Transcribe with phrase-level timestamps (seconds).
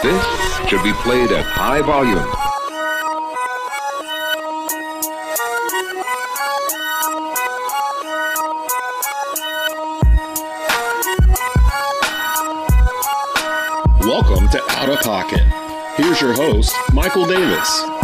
[0.00, 0.24] This
[0.68, 2.18] should be played at high volume.
[14.02, 15.42] Welcome to Out of Pocket.
[15.96, 17.97] Here's your host, Michael Davis.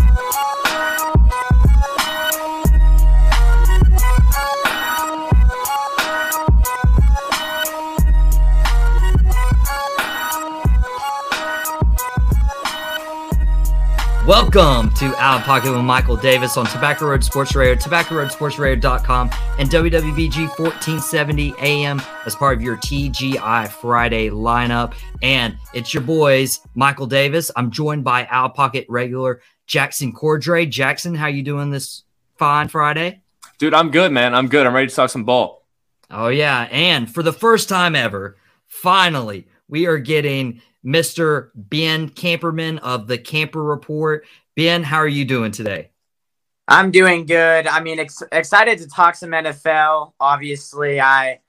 [14.27, 19.69] Welcome to Out of Pocket with Michael Davis on Tobacco Road Sports Radio, TobaccoRoadSportsRadio.com, and
[19.69, 24.95] WWBG 1470 AM as part of your TGI Friday lineup.
[25.21, 27.51] And it's your boys, Michael Davis.
[27.55, 30.71] I'm joined by Out of Pocket regular Jackson Cordray.
[30.71, 32.05] Jackson, how you doing this
[32.39, 33.20] fine Friday?
[33.59, 34.34] Dude, I'm good, man.
[34.34, 34.67] I'm good.
[34.67, 35.67] I'm ready to talk some ball.
[36.11, 36.67] Oh, yeah.
[36.70, 41.51] And for the first time ever, finally, we are getting– Mr.
[41.55, 44.27] Ben Camperman of the Camper Report.
[44.55, 45.91] Ben, how are you doing today?
[46.67, 47.67] I'm doing good.
[47.67, 50.13] I mean, ex- excited to talk some NFL.
[50.19, 51.41] Obviously, I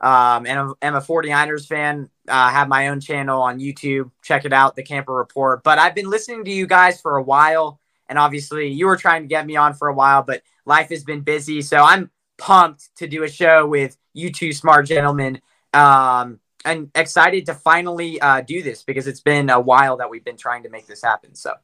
[0.00, 2.08] um, am, am a 49ers fan.
[2.28, 4.10] I uh, have my own channel on YouTube.
[4.22, 5.62] Check it out, The Camper Report.
[5.62, 7.80] But I've been listening to you guys for a while.
[8.08, 11.04] And obviously, you were trying to get me on for a while, but life has
[11.04, 11.62] been busy.
[11.62, 15.40] So I'm pumped to do a show with you two smart gentlemen.
[15.72, 20.24] Um, and excited to finally uh, do this because it's been a while that we've
[20.24, 21.34] been trying to make this happen.
[21.34, 21.54] So.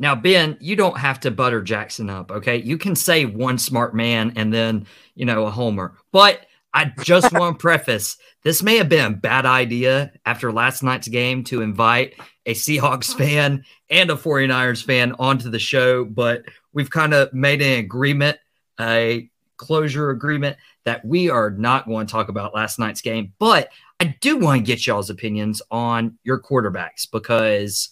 [0.00, 2.56] Now, Ben, you don't have to butter Jackson up, okay?
[2.56, 5.96] You can say one smart man and then, you know, a homer.
[6.12, 10.82] But I just want to preface this may have been a bad idea after last
[10.82, 12.14] night's game to invite
[12.46, 17.60] a Seahawks fan and a 49ers fan onto the show, but we've kind of made
[17.60, 18.38] an agreement,
[18.80, 23.32] a closure agreement that we are not going to talk about last night's game.
[23.38, 27.88] But I do want to get y'all's opinions on your quarterbacks because,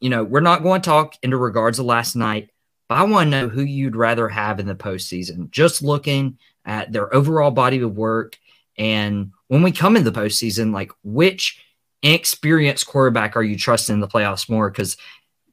[0.00, 2.50] you know, we're not going to talk into regards of last night,
[2.88, 5.50] but I want to know who you'd rather have in the postseason.
[5.50, 8.38] Just looking at their overall body of work.
[8.78, 11.62] And when we come in the postseason, like which
[12.02, 14.70] inexperienced quarterback are you trusting in the playoffs more?
[14.70, 14.96] Because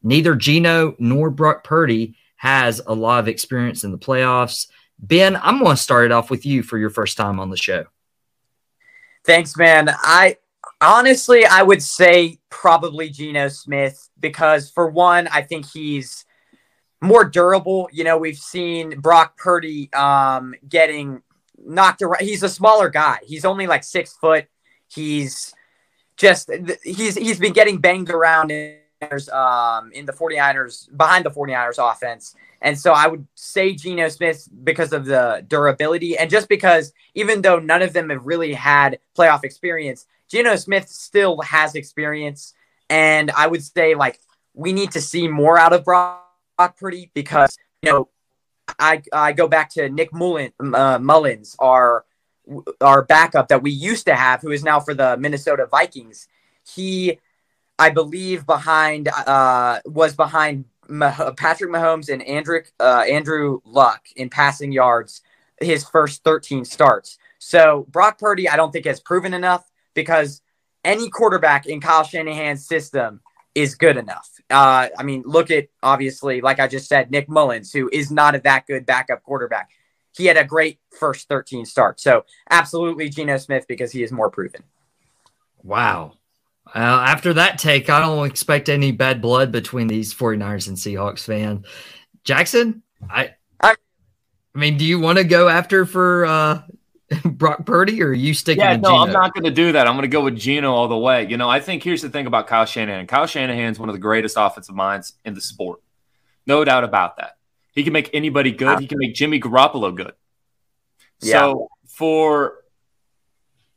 [0.02, 4.68] neither Geno nor Brock Purdy has a lot of experience in the playoffs.
[5.00, 7.58] Ben, I'm going to start it off with you for your first time on the
[7.58, 7.86] show.
[9.26, 9.90] Thanks, man.
[9.92, 10.38] I
[10.82, 16.26] honestly, I would say probably Geno Smith because, for one, I think he's
[17.02, 17.90] more durable.
[17.92, 21.24] You know, we've seen Brock Purdy um, getting
[21.58, 22.22] knocked around.
[22.22, 23.18] He's a smaller guy.
[23.24, 24.46] He's only like six foot.
[24.88, 25.54] He's
[26.18, 26.52] just
[26.84, 28.52] he's he's been getting banged around
[29.12, 32.36] in, um, in the 49ers behind the 49ers offense.
[32.62, 37.42] And so I would say Geno Smith because of the durability and just because even
[37.42, 42.54] though none of them have really had playoff experience, Geno Smith still has experience.
[42.90, 44.20] And I would say like
[44.54, 46.24] we need to see more out of Brock
[46.80, 48.10] Purdy because you know
[48.80, 52.06] I I go back to Nick Mullen, uh, Mullens, our
[52.82, 56.28] our backup that we used to have, who is now for the Minnesota Vikings.
[56.68, 57.20] He,
[57.78, 64.72] I believe, behind uh, was behind Patrick Mahomes and Andrew uh, Andrew Luck in passing
[64.72, 65.22] yards
[65.60, 67.18] his first 13 starts.
[67.40, 70.42] So Brock Purdy, I don't think has proven enough because
[70.84, 73.22] any quarterback in Kyle Shanahan's system
[73.54, 74.30] is good enough.
[74.50, 78.36] Uh, I mean, look at obviously, like I just said, Nick Mullens, who is not
[78.36, 79.70] a that good backup quarterback.
[80.16, 82.04] He had a great first 13 starts.
[82.04, 84.64] So absolutely Geno Smith because he is more proven.
[85.64, 86.14] Wow.
[86.68, 91.26] Uh, after that take, I don't expect any bad blood between these 49ers and Seahawks
[91.26, 91.66] fans.
[92.24, 93.76] Jackson, I, I,
[94.56, 96.62] I mean, do you want to go after for uh,
[97.26, 98.98] Brock Purdy or are you sticking yeah, no, Geno?
[98.98, 99.88] I'm not going to do that.
[99.88, 101.28] I'm going to go with Geno all the way.
[101.28, 103.08] You know, I think here's the thing about Kyle Shanahan.
[103.08, 105.82] Kyle Shanahan is one of the greatest offensive minds in the sport.
[106.48, 107.38] No doubt about that.
[107.74, 108.80] He can make anybody good.
[108.80, 110.14] He can make Jimmy Garoppolo good.
[111.22, 111.40] Yeah.
[111.40, 112.65] So for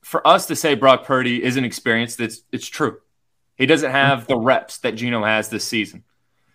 [0.08, 2.98] for us to say Brock Purdy isn't experienced, it's it's true.
[3.56, 6.02] He doesn't have the reps that Geno has this season.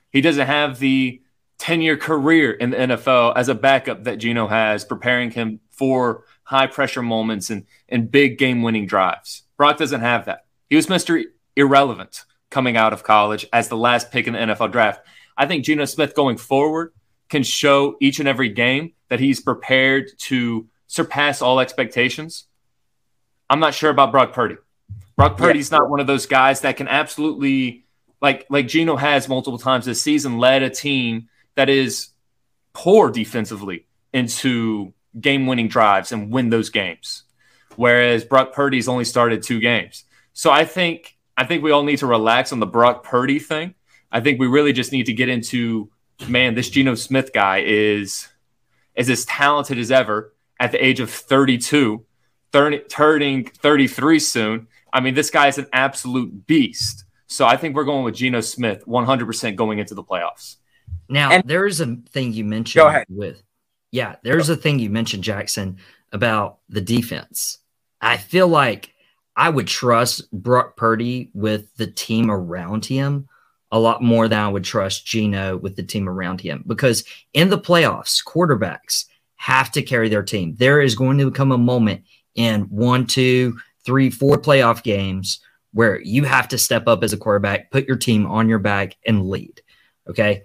[0.09, 1.21] He doesn't have the
[1.59, 6.65] 10-year career in the NFL as a backup that Geno has, preparing him for high
[6.65, 9.43] pressure moments and, and big game winning drives.
[9.55, 10.45] Brock doesn't have that.
[10.67, 11.23] He was Mr.
[11.55, 15.05] Irrelevant coming out of college as the last pick in the NFL draft.
[15.37, 16.91] I think Geno Smith going forward
[17.29, 22.47] can show each and every game that he's prepared to surpass all expectations
[23.49, 24.55] I'm not sure about Brock Purdy.
[25.15, 25.79] Brock Purdy's yeah.
[25.79, 27.85] not one of those guys that can absolutely
[28.21, 32.09] like like Geno has multiple times this season led a team that is
[32.73, 37.23] poor defensively into game-winning drives and win those games.
[37.75, 40.05] Whereas Brock Purdy's only started two games.
[40.33, 43.75] So I think I think we all need to relax on the Brock Purdy thing.
[44.11, 45.89] I think we really just need to get into
[46.27, 48.27] man, this Geno Smith guy is
[48.95, 52.05] is as talented as ever at the age of 32,
[52.53, 54.67] 30, turning 33 soon.
[54.93, 57.03] I mean, this guy is an absolute beast.
[57.27, 60.57] So I think we're going with Geno Smith 100% going into the playoffs.
[61.09, 63.05] Now, And- there is a thing you mentioned Go ahead.
[63.09, 63.41] with,
[63.91, 65.77] yeah, there's a thing you mentioned, Jackson,
[66.11, 67.57] about the defense.
[67.99, 68.93] I feel like
[69.35, 73.27] I would trust Brock Purdy with the team around him
[73.71, 77.03] a lot more than I would trust Geno with the team around him because
[77.33, 79.05] in the playoffs, quarterbacks
[79.37, 80.53] have to carry their team.
[80.57, 82.03] There is going to come a moment
[82.35, 85.39] in one, two, three, four playoff games
[85.73, 88.95] where you have to step up as a quarterback, put your team on your back,
[89.05, 89.61] and lead.
[90.07, 90.43] Okay.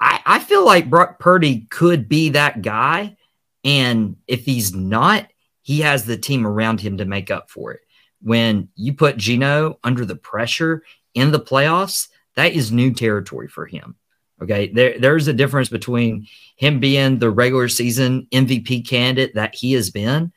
[0.00, 3.16] I, I feel like Brock Purdy could be that guy.
[3.64, 5.28] And if he's not,
[5.62, 7.80] he has the team around him to make up for it.
[8.20, 10.82] When you put Geno under the pressure
[11.14, 13.96] in the playoffs, that is new territory for him.
[14.42, 14.68] Okay.
[14.72, 16.26] There, there's a difference between
[16.56, 20.32] him being the regular season MVP candidate that he has been,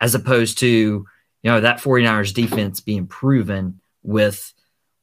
[0.00, 1.06] as opposed to, you
[1.50, 4.52] know, that 49ers defense being proven with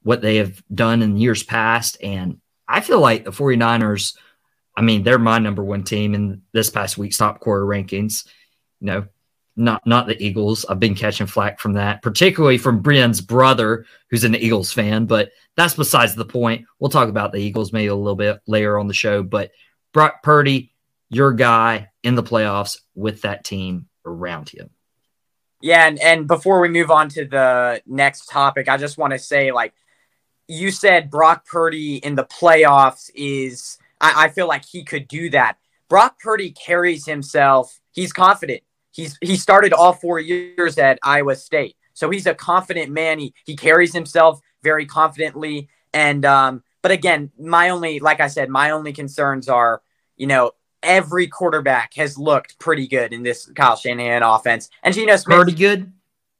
[0.03, 1.97] what they have done in years past.
[2.01, 4.15] And I feel like the 49ers,
[4.75, 8.27] I mean, they're my number one team in this past week's top quarter rankings.
[8.79, 9.05] You know,
[9.57, 10.65] not not the Eagles.
[10.65, 15.07] I've been catching flack from that, particularly from Brian's brother, who's an Eagles fan.
[15.07, 16.65] But that's besides the point.
[16.79, 19.23] We'll talk about the Eagles maybe a little bit later on the show.
[19.23, 19.51] But
[19.93, 20.73] Brock Purdy,
[21.09, 24.69] your guy in the playoffs with that team around him.
[25.61, 29.19] Yeah, and, and before we move on to the next topic, I just want to
[29.19, 29.73] say, like,
[30.47, 35.29] you said Brock Purdy in the playoffs is, I, I feel like he could do
[35.31, 35.57] that.
[35.89, 38.61] Brock Purdy carries himself, he's confident.
[38.91, 41.75] He's he started all four years at Iowa State.
[41.93, 43.19] So he's a confident man.
[43.19, 45.69] He he carries himself very confidently.
[45.93, 49.83] And um, but again, my only, like I said, my only concerns are,
[50.15, 50.51] you know,
[50.83, 54.69] every quarterback has looked pretty good in this Kyle Shanahan offense.
[54.83, 55.91] And Geno Smith Pretty good.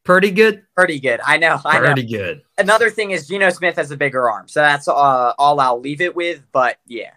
[0.04, 0.64] Pretty good.
[0.74, 1.20] pretty good.
[1.26, 1.60] I know.
[1.66, 1.86] I know.
[1.88, 2.42] Pretty good.
[2.58, 4.94] Another thing is Geno Smith has a bigger arm, so that's uh,
[5.38, 6.44] all I'll leave it with.
[6.54, 7.12] But yeah,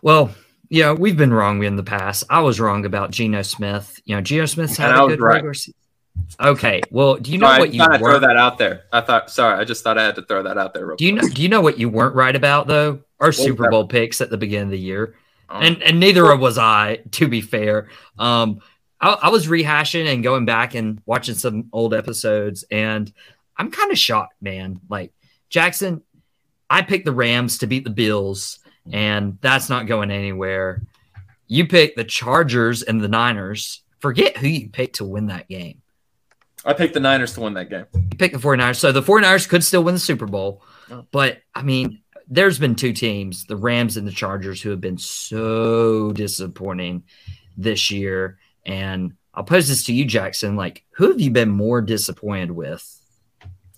[0.00, 0.34] Well,
[0.70, 2.24] yeah, we've been wrong in the past.
[2.30, 4.00] I was wrong about Geno Smith.
[4.06, 5.34] You know, Geno Smith's had And a I was good right.
[5.34, 5.74] regular season.
[6.40, 6.80] Okay.
[6.90, 8.84] Well, do you know Sorry, what I you thought I'd throw that out there.
[8.92, 10.86] I thought, sorry, I just thought I had to throw that out there.
[10.86, 11.28] Real Do you know?
[11.28, 13.00] Do you know what you weren't right about though?
[13.20, 13.70] Our Super?
[13.70, 15.14] Bowl picks at the beginning of the year,
[15.48, 15.58] Oh.
[15.58, 16.96] and and neither was I.
[17.12, 18.60] To be fair, um,
[19.00, 23.12] I, I was rehashing and going back and watching some old episodes, and
[23.56, 24.80] I'm kind of shocked, man.
[24.88, 25.12] Like
[25.48, 26.02] Jackson,
[26.70, 28.60] I picked the Rams to beat the Bills,
[28.90, 30.82] and that's not going anywhere.
[31.48, 33.82] You picked the Chargers and the Niners.
[33.98, 35.82] Forget who you picked to win that game.
[36.64, 37.86] I picked the Niners to win that game.
[37.92, 38.76] You picked the 49ers.
[38.76, 40.62] So the 49ers could still win the Super Bowl.
[40.90, 41.06] Oh.
[41.10, 42.01] But I mean,
[42.32, 47.02] there's been two teams, the Rams and the Chargers, who have been so disappointing
[47.58, 48.38] this year.
[48.64, 50.56] And I'll pose this to you, Jackson.
[50.56, 53.00] Like, who have you been more disappointed with?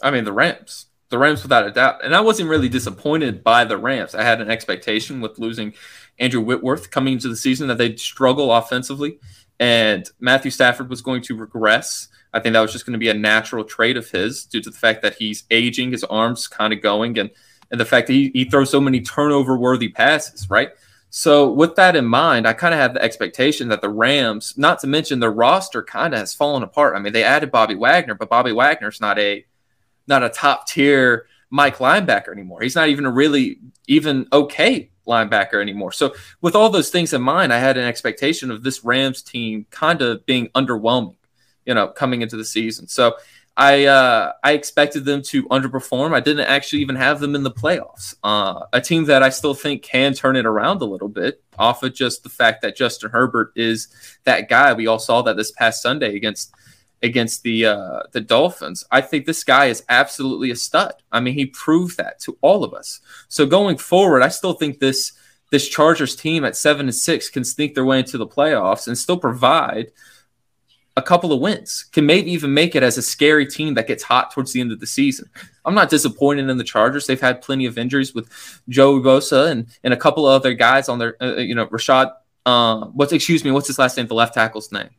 [0.01, 0.87] I mean, the Rams.
[1.09, 2.05] The Rams, without a doubt.
[2.05, 4.15] And I wasn't really disappointed by the Rams.
[4.15, 5.75] I had an expectation with losing
[6.21, 9.19] Andrew Whitworth coming into the season that they'd struggle offensively
[9.61, 12.09] and Matthew Stafford was going to regress.
[12.33, 14.71] I think that was just going to be a natural trait of his due to
[14.71, 17.31] the fact that he's aging, his arms kind of going, and,
[17.75, 20.71] and the fact that he, he throws so many turnover worthy passes, right?
[21.11, 24.79] So, with that in mind, I kind of had the expectation that the Rams, not
[24.81, 26.95] to mention their roster, kind of has fallen apart.
[26.95, 29.45] I mean, they added Bobby Wagner, but Bobby Wagner's not a
[30.07, 32.63] not a top tier Mike linebacker anymore.
[32.63, 35.91] He's not even a really even okay linebacker anymore.
[35.91, 39.67] So with all those things in mind, I had an expectation of this Rams team
[39.71, 41.17] kind of being underwhelming,
[41.67, 42.87] you know, coming into the season.
[42.87, 43.17] So
[43.57, 46.13] I uh, I expected them to underperform.
[46.13, 48.17] I didn't actually even have them in the playoffs.
[48.25, 51.85] Uh, a team that I still think can turn it around a little bit off
[51.85, 53.89] of just the fact that Justin Herbert is
[54.25, 54.73] that guy.
[54.73, 56.53] We all saw that this past Sunday against
[57.01, 58.85] against the uh, the Dolphins.
[58.91, 60.95] I think this guy is absolutely a stud.
[61.13, 63.01] I mean, he proved that to all of us.
[63.29, 65.13] So going forward, I still think this
[65.51, 68.99] this Chargers team at seven and six can sneak their way into the playoffs and
[68.99, 69.93] still provide
[70.97, 71.85] a couple of wins.
[71.93, 74.71] Can maybe even make it as a scary team that gets hot towards the end
[74.71, 75.29] of the season.
[75.65, 77.07] I'm not disappointed in the Chargers.
[77.07, 78.29] They've had plenty of injuries with
[78.69, 82.13] Joe Bosa and and a couple of other guys on their uh, you know Rashad.
[82.47, 83.51] Uh, what's excuse me?
[83.51, 84.07] What's his last name?
[84.07, 84.91] The left tackle's name.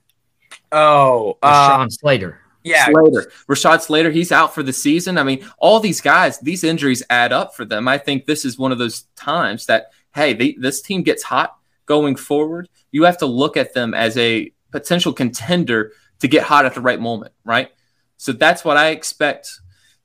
[0.72, 2.40] oh, Uh, uh, Slater.
[2.64, 3.32] yeah, Slater.
[3.48, 5.18] Rashad Slater, he's out for the season.
[5.18, 7.88] I mean, all these guys, these injuries add up for them.
[7.88, 11.56] I think this is one of those times that, hey, they, this team gets hot
[11.86, 12.68] going forward.
[12.92, 16.82] You have to look at them as a potential contender to get hot at the
[16.82, 17.72] right moment, right?
[18.18, 19.50] So that's what I expect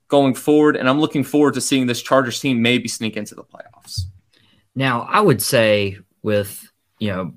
[0.07, 0.77] going forward.
[0.77, 4.03] And I'm looking forward to seeing this Chargers team maybe sneak into the playoffs.
[4.77, 7.35] Now, I would say with, you know,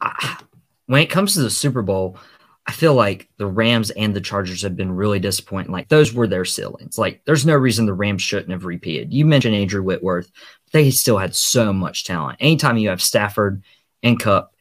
[0.00, 0.40] I,
[0.86, 2.18] when it comes to the Super Bowl,
[2.66, 5.72] I feel like the Rams and the Chargers have been really disappointing.
[5.72, 6.96] Like those were their ceilings.
[6.96, 9.12] Like there's no reason the Rams shouldn't have repeated.
[9.12, 10.30] You mentioned Andrew Whitworth.
[10.72, 12.38] They still had so much talent.
[12.40, 13.62] Anytime you have Stafford
[14.02, 14.54] and Kupp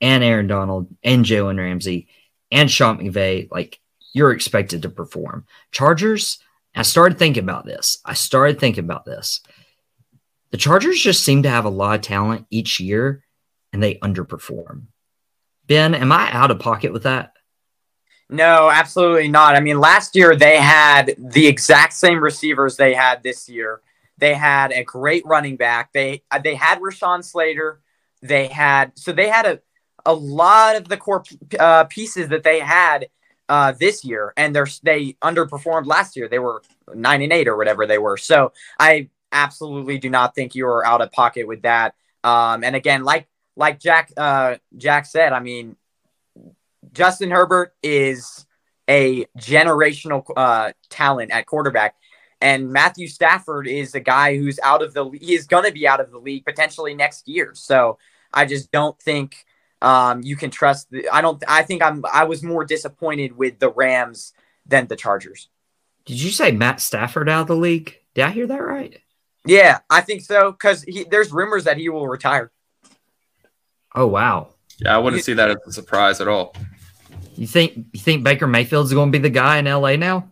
[0.00, 2.08] and Aaron Donald and Jalen Ramsey
[2.50, 3.80] and Sean McVay, like
[4.12, 5.46] you're expected to perform.
[5.72, 6.38] Chargers,
[6.74, 7.98] I started thinking about this.
[8.04, 9.40] I started thinking about this.
[10.50, 13.24] The Chargers just seem to have a lot of talent each year
[13.72, 14.84] and they underperform.
[15.66, 17.32] Ben, am I out of pocket with that?
[18.30, 19.56] No, absolutely not.
[19.56, 23.80] I mean, last year they had the exact same receivers they had this year.
[24.18, 25.92] They had a great running back.
[25.92, 27.80] They they had Rashawn Slater.
[28.20, 29.60] They had so they had a
[30.08, 31.22] a lot of the core
[31.60, 33.08] uh, pieces that they had
[33.48, 36.28] uh, this year, and they're they underperformed last year.
[36.28, 36.62] They were
[36.94, 38.16] nine and eight or whatever they were.
[38.16, 41.94] So I absolutely do not think you are out of pocket with that.
[42.24, 45.76] Um, and again, like like Jack uh, Jack said, I mean,
[46.92, 48.46] Justin Herbert is
[48.88, 51.96] a generational uh, talent at quarterback.
[52.40, 55.86] And Matthew Stafford is a guy who's out of the he is going to be
[55.86, 57.50] out of the league potentially next year.
[57.54, 57.98] So
[58.32, 59.44] I just don't think
[59.82, 60.90] um, you can trust.
[60.90, 61.42] The, I don't.
[61.46, 62.04] I think I'm.
[62.12, 64.32] I was more disappointed with the Rams
[64.66, 65.48] than the Chargers.
[66.04, 67.96] Did you say Matt Stafford out of the league?
[68.14, 68.98] Did I hear that right?
[69.44, 70.52] Yeah, I think so.
[70.52, 72.50] Because there's rumors that he will retire.
[73.94, 74.48] Oh wow!
[74.80, 76.54] Yeah, I wouldn't see that as a surprise at all.
[77.36, 80.28] You think you think Baker Mayfield's going to be the guy in LA now?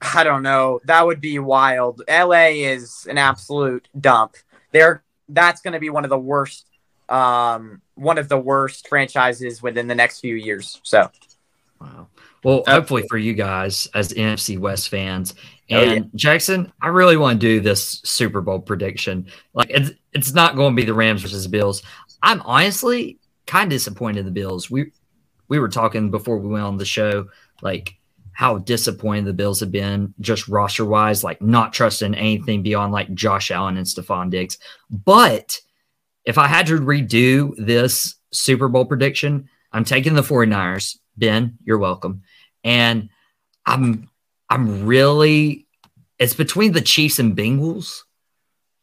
[0.00, 0.80] I don't know.
[0.84, 2.02] That would be wild.
[2.08, 4.36] LA is an absolute dump.
[4.72, 6.69] There, that's going to be one of the worst,
[7.10, 10.80] um, one of the worst franchises within the next few years.
[10.82, 11.10] So,
[11.80, 12.06] wow.
[12.42, 15.34] Well, hopefully for you guys as NFC West fans,
[15.68, 16.00] and Oh, yeah.
[16.14, 19.26] Jackson, I really want to do this Super Bowl prediction.
[19.52, 21.82] Like it's it's not going to be the Rams versus the Bills.
[22.22, 24.70] I'm honestly kind of disappointed in the Bills.
[24.70, 24.92] We
[25.48, 27.28] we were talking before we went on the show,
[27.60, 27.94] like
[28.32, 33.12] how disappointed the Bills have been just roster wise, like not trusting anything beyond like
[33.12, 34.56] Josh Allen and Stefon Diggs.
[34.88, 35.60] But
[36.30, 40.96] if I had to redo this Super Bowl prediction, I'm taking the 49ers.
[41.16, 42.22] Ben, you're welcome.
[42.62, 43.08] And
[43.66, 44.08] I'm
[44.48, 45.66] I'm really
[46.20, 48.02] it's between the Chiefs and Bengals,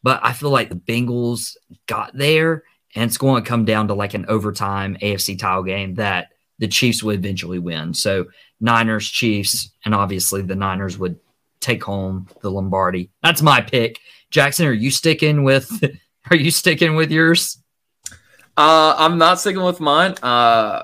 [0.02, 2.64] but I feel like the Bengals got there
[2.94, 6.28] and it's going to come down to like an overtime AFC title game that
[6.58, 7.94] the Chiefs would eventually win.
[7.94, 8.26] So
[8.60, 11.18] Niners, Chiefs, and obviously the Niners would
[11.60, 13.08] take home the Lombardi.
[13.22, 14.00] That's my pick.
[14.30, 15.82] Jackson, are you sticking with
[16.30, 17.62] are you sticking with yours?
[18.56, 20.14] Uh, I'm not sticking with mine.
[20.22, 20.82] Uh,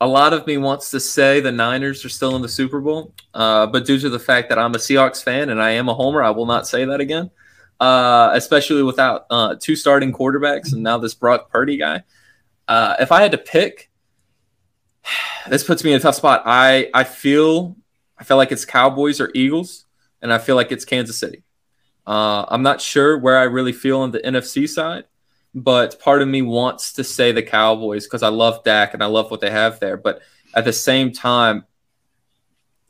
[0.00, 3.14] a lot of me wants to say the Niners are still in the Super Bowl,
[3.34, 5.94] uh, but due to the fact that I'm a Seahawks fan and I am a
[5.94, 7.30] homer, I will not say that again.
[7.78, 12.02] Uh, especially without uh, two starting quarterbacks and now this Brock Purdy guy.
[12.66, 13.90] Uh, if I had to pick,
[15.48, 16.42] this puts me in a tough spot.
[16.46, 17.76] I I feel
[18.18, 19.84] I feel like it's Cowboys or Eagles,
[20.22, 21.42] and I feel like it's Kansas City.
[22.06, 25.04] Uh, I'm not sure where I really feel on the NFC side
[25.56, 29.06] but part of me wants to say the Cowboys because I love Dak and I
[29.06, 29.96] love what they have there.
[29.96, 30.20] But
[30.54, 31.64] at the same time,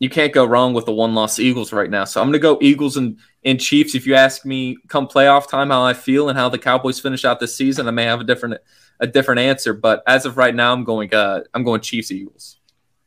[0.00, 2.04] you can't go wrong with the one loss Eagles right now.
[2.04, 3.94] So I'm going to go Eagles and, and Chiefs.
[3.94, 7.24] If you ask me come playoff time how I feel and how the Cowboys finish
[7.24, 8.60] out this season, I may have a different
[8.98, 9.72] a different answer.
[9.72, 12.58] But as of right now, I'm going uh, I'm going Chiefs Eagles.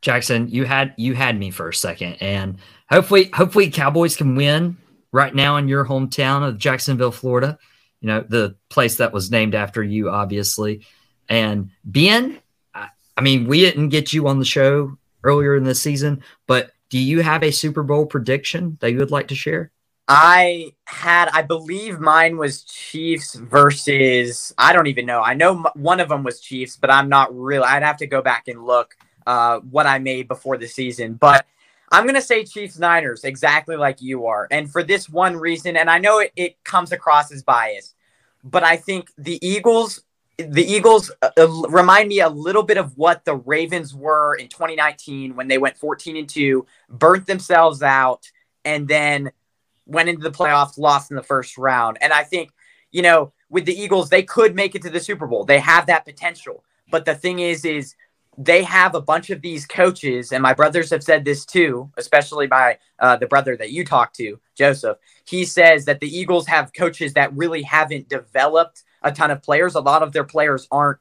[0.01, 2.57] Jackson, you had you had me for a second, and
[2.89, 4.77] hopefully, hopefully, Cowboys can win
[5.11, 7.57] right now in your hometown of Jacksonville, Florida.
[8.01, 10.85] You know the place that was named after you, obviously.
[11.27, 12.39] And Ben,
[12.73, 16.71] I, I mean, we didn't get you on the show earlier in the season, but
[16.89, 19.71] do you have a Super Bowl prediction that you would like to share?
[20.07, 25.21] I had, I believe mine was Chiefs versus, I don't even know.
[25.21, 28.23] I know one of them was Chiefs, but I'm not really, I'd have to go
[28.23, 28.95] back and look
[29.27, 31.13] uh, what I made before the season.
[31.13, 31.45] But
[31.91, 34.47] I'm going to say Chiefs Niners, exactly like you are.
[34.51, 37.95] And for this one reason, and I know it, it comes across as biased,
[38.43, 40.03] but I think the Eagles.
[40.37, 44.47] The Eagles uh, uh, remind me a little bit of what the Ravens were in
[44.47, 48.31] 2019 when they went 14 and 2, burnt themselves out,
[48.63, 49.33] and then
[49.85, 51.97] went into the playoffs, lost in the first round.
[51.99, 52.51] And I think,
[52.89, 55.43] you know, with the Eagles, they could make it to the Super Bowl.
[55.43, 56.63] They have that potential.
[56.89, 57.95] But the thing is, is
[58.41, 62.47] they have a bunch of these coaches, and my brothers have said this too, especially
[62.47, 64.97] by uh, the brother that you talked to, Joseph.
[65.25, 69.75] He says that the Eagles have coaches that really haven't developed a ton of players.
[69.75, 70.99] A lot of their players aren't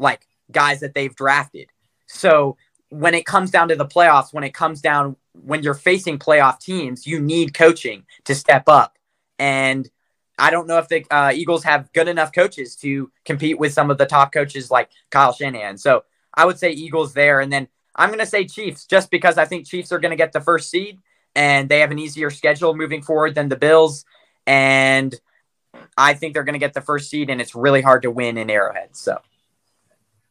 [0.00, 1.68] like guys that they've drafted.
[2.06, 2.56] So
[2.88, 6.58] when it comes down to the playoffs, when it comes down when you're facing playoff
[6.58, 8.98] teams, you need coaching to step up.
[9.38, 9.88] And
[10.36, 13.88] I don't know if the uh, Eagles have good enough coaches to compete with some
[13.88, 15.78] of the top coaches like Kyle Shanahan.
[15.78, 16.02] So
[16.34, 17.40] I would say Eagles there.
[17.40, 20.16] And then I'm going to say Chiefs just because I think Chiefs are going to
[20.16, 20.98] get the first seed
[21.34, 24.04] and they have an easier schedule moving forward than the Bills.
[24.46, 25.14] And
[25.96, 28.36] I think they're going to get the first seed, and it's really hard to win
[28.38, 28.90] in Arrowhead.
[28.96, 29.20] So.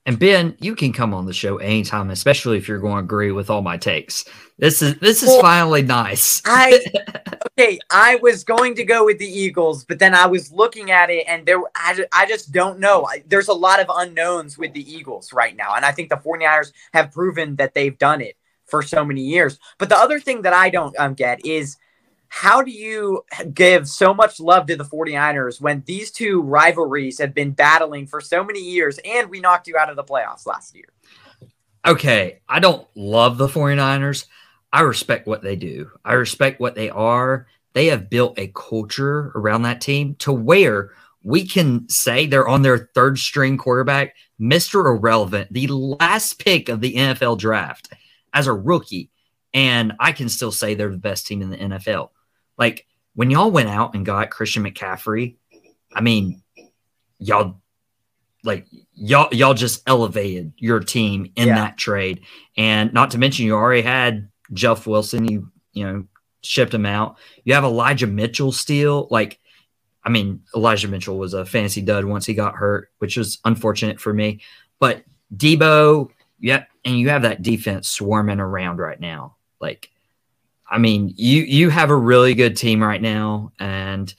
[0.05, 3.31] And Ben, you can come on the show anytime, especially if you're going to agree
[3.31, 4.25] with all my takes.
[4.57, 6.41] This is this is well, finally nice.
[6.45, 6.79] I
[7.59, 7.79] okay.
[7.91, 11.25] I was going to go with the Eagles, but then I was looking at it,
[11.27, 13.07] and there I, I just don't know.
[13.27, 16.71] There's a lot of unknowns with the Eagles right now, and I think the 49ers
[16.93, 19.59] have proven that they've done it for so many years.
[19.77, 21.77] But the other thing that I don't um, get is
[22.33, 27.33] how do you give so much love to the 49ers when these two rivalries have
[27.33, 30.73] been battling for so many years and we knocked you out of the playoffs last
[30.73, 30.85] year?
[31.85, 34.27] Okay, I don't love the 49ers.
[34.71, 35.91] I respect what they do.
[36.05, 37.47] I respect what they are.
[37.73, 40.91] They have built a culture around that team to where
[41.23, 44.85] we can say they're on their third string quarterback, Mr.
[44.85, 47.91] Irrelevant, the last pick of the NFL draft
[48.33, 49.09] as a rookie.
[49.53, 52.11] And I can still say they're the best team in the NFL.
[52.57, 55.35] Like when y'all went out and got Christian McCaffrey,
[55.93, 56.41] I mean,
[57.19, 57.61] y'all
[58.43, 61.55] like y'all y'all just elevated your team in yeah.
[61.55, 62.21] that trade.
[62.57, 66.05] And not to mention you already had Jeff Wilson, you you know,
[66.41, 67.17] shipped him out.
[67.43, 69.07] You have Elijah Mitchell still.
[69.09, 69.39] Like,
[70.03, 73.99] I mean, Elijah Mitchell was a fantasy dud once he got hurt, which was unfortunate
[73.99, 74.41] for me.
[74.79, 75.03] But
[75.35, 79.35] Debo, yeah, and you have that defense swarming around right now.
[79.59, 79.89] Like
[80.71, 84.13] I mean, you you have a really good team right now, and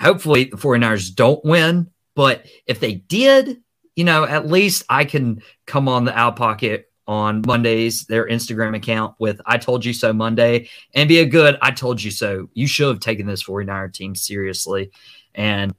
[0.00, 1.90] hopefully the 49ers don't win.
[2.16, 3.62] But if they did,
[3.94, 8.74] you know, at least I can come on the out pocket on Mondays, their Instagram
[8.74, 12.48] account with I told you so Monday and be a good I told you so.
[12.54, 14.90] You should have taken this 49er team seriously.
[15.34, 15.74] And,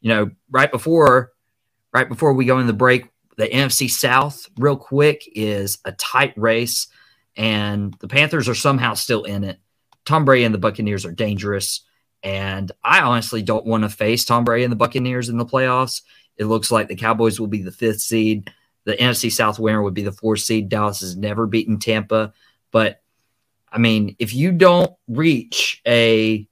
[0.00, 1.32] you know, right before
[1.94, 6.34] right before we go in the break, the NFC South, real quick, is a tight
[6.36, 6.88] race.
[7.36, 9.58] And the Panthers are somehow still in it.
[10.04, 11.80] Tom Brady and the Buccaneers are dangerous.
[12.22, 16.02] And I honestly don't want to face Tom Brady and the Buccaneers in the playoffs.
[16.36, 18.50] It looks like the Cowboys will be the fifth seed.
[18.84, 20.68] The NFC South winner would be the fourth seed.
[20.68, 22.32] Dallas has never beaten Tampa.
[22.70, 23.02] But
[23.70, 26.46] I mean, if you don't reach a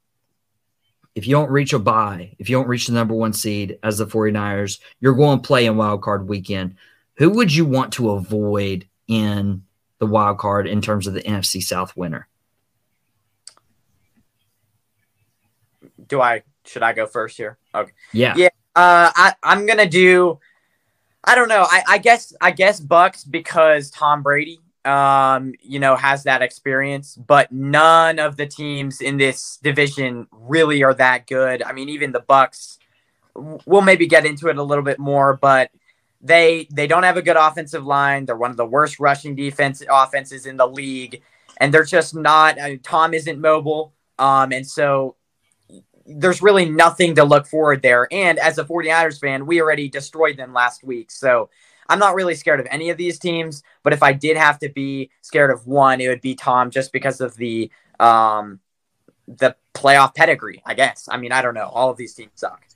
[1.15, 3.99] if you don't reach a bye, if you don't reach the number one seed as
[3.99, 6.77] the 49ers, you're going to play in wild card weekend.
[7.17, 9.63] Who would you want to avoid in
[9.99, 12.29] the wild card in terms of the NFC South winner?
[16.13, 17.59] Do I should I go first here?
[17.75, 17.91] Okay.
[18.13, 18.35] Yeah.
[18.37, 18.51] Yeah.
[18.77, 20.39] Uh, I I'm gonna do.
[21.25, 21.67] I don't know.
[21.69, 27.17] I, I guess I guess Bucks because Tom Brady, um, you know, has that experience,
[27.17, 31.63] but none of the teams in this division really are that good.
[31.63, 32.79] I mean, even the Bucks.
[33.35, 35.71] We'll maybe get into it a little bit more, but
[36.21, 38.27] they they don't have a good offensive line.
[38.27, 41.23] They're one of the worst rushing defense offenses in the league,
[41.57, 42.61] and they're just not.
[42.61, 45.17] I mean, Tom isn't mobile, um, and so
[46.07, 48.09] there's really nothing to look forward there.
[48.11, 51.11] And as a 49ers fan, we already destroyed them last week.
[51.11, 51.51] So
[51.89, 53.63] I'm not really scared of any of these teams.
[53.83, 56.93] But if I did have to be scared of one, it would be Tom just
[56.93, 58.61] because of the um
[59.29, 61.09] the playoff pedigree, I guess.
[61.11, 61.69] I mean, I don't know.
[61.69, 62.67] All of these teams suck.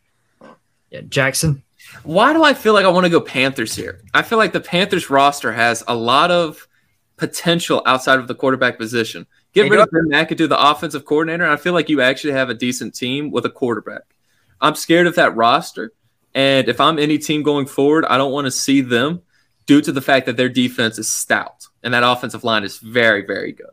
[0.91, 1.63] Yeah, Jackson.
[2.03, 4.03] Why do I feel like I want to go Panthers here?
[4.15, 6.67] I feel like the Panthers roster has a lot of
[7.17, 9.27] potential outside of the quarterback position.
[9.57, 11.45] Get rid of Ben McAdoo, the offensive coordinator.
[11.45, 14.03] And I feel like you actually have a decent team with a quarterback.
[14.61, 15.93] I'm scared of that roster.
[16.35, 19.23] And if I'm any team going forward, I don't want to see them
[19.65, 23.25] due to the fact that their defense is stout and that offensive line is very,
[23.25, 23.71] very good.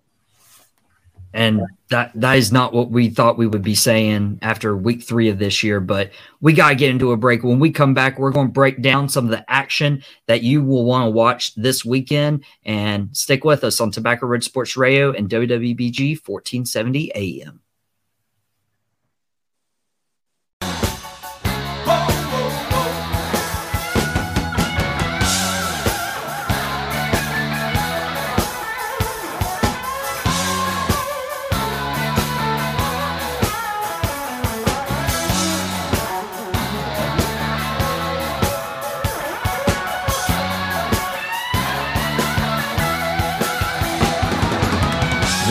[1.34, 5.30] And that that is not what we thought we would be saying after week three
[5.30, 5.80] of this year.
[5.80, 7.44] But we gotta get into a break.
[7.44, 10.64] When we come back, we're going to break down some of the action that you
[10.64, 12.46] will want to watch this weekend.
[12.66, 17.64] And stick with us on Tobacco Road Sports Radio and WWBG 1470 AM.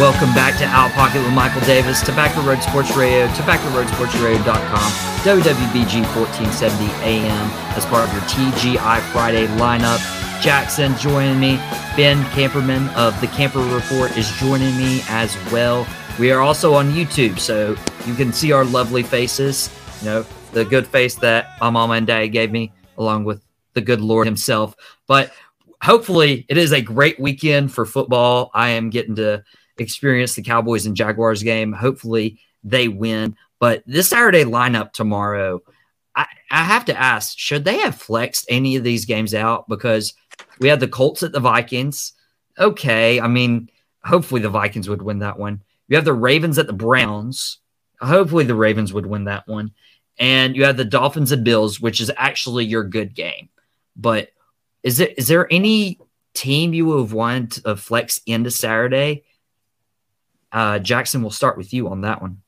[0.03, 4.91] Welcome back to Out Pocket with Michael Davis, Tobacco Road Sports Radio, tobaccoroadsportsradio.com,
[5.23, 10.01] WWBG 1470 AM as part of your TGI Friday lineup.
[10.43, 11.55] Jackson joining me.
[11.97, 15.87] Ben Camperman of the Camper Report is joining me as well.
[16.19, 19.71] We are also on YouTube, so you can see our lovely faces.
[20.01, 23.41] You know, the good face that my mama and dad gave me, along with
[23.75, 24.75] the good Lord Himself.
[25.07, 25.33] But
[25.81, 28.51] hopefully, it is a great weekend for football.
[28.53, 29.45] I am getting to
[29.83, 31.73] experience the Cowboys and Jaguars game.
[31.73, 33.37] Hopefully, they win.
[33.59, 35.63] But this Saturday lineup tomorrow,
[36.17, 39.69] I, I have to ask, should they have flexed any of these games out?
[39.69, 40.15] Because
[40.59, 42.13] we had the Colts at the Vikings.
[42.59, 43.21] Okay.
[43.21, 43.71] I mean,
[44.05, 45.63] hopefully the Vikings would win that one.
[45.89, 47.59] You have the Ravens at the Browns.
[48.01, 49.73] Hopefully the Ravens would win that one.
[50.19, 53.49] And you have the Dolphins and Bills, which is actually your good game.
[53.97, 54.31] But
[54.83, 55.99] is it is there any
[56.35, 59.25] team you would have wanted to flex into Saturday?
[60.53, 62.43] Uh, Jackson, we'll start with you on that one.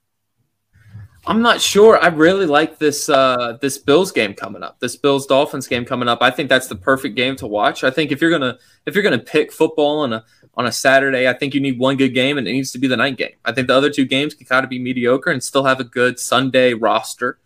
[1.27, 1.99] I'm not sure.
[2.03, 4.79] I really like this uh, this Bills game coming up.
[4.81, 6.19] This Bills Dolphins game coming up.
[6.21, 7.83] I think that's the perfect game to watch.
[7.83, 11.27] I think if you're gonna if you're gonna pick football on a on a Saturday,
[11.27, 13.33] I think you need one good game, and it needs to be the night game.
[13.45, 15.85] I think the other two games can kind of be mediocre and still have a
[15.85, 17.39] good Sunday roster.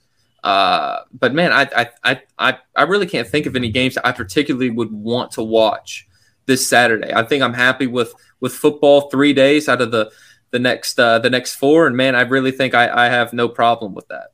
[0.42, 4.70] Uh, but man, I, I I I really can't think of any games I particularly
[4.70, 6.08] would want to watch
[6.46, 7.12] this Saturday.
[7.14, 10.10] I think I'm happy with with football three days out of the
[10.50, 11.86] the next uh, the next four.
[11.86, 14.32] And man, I really think I, I have no problem with that.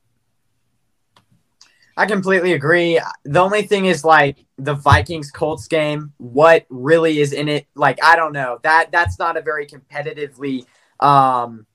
[1.96, 3.00] I completely agree.
[3.24, 6.12] The only thing is like the Vikings Colts game.
[6.18, 7.66] What really is in it?
[7.74, 8.59] Like I don't know.
[8.62, 10.66] That that's not a very competitively
[11.00, 11.66] um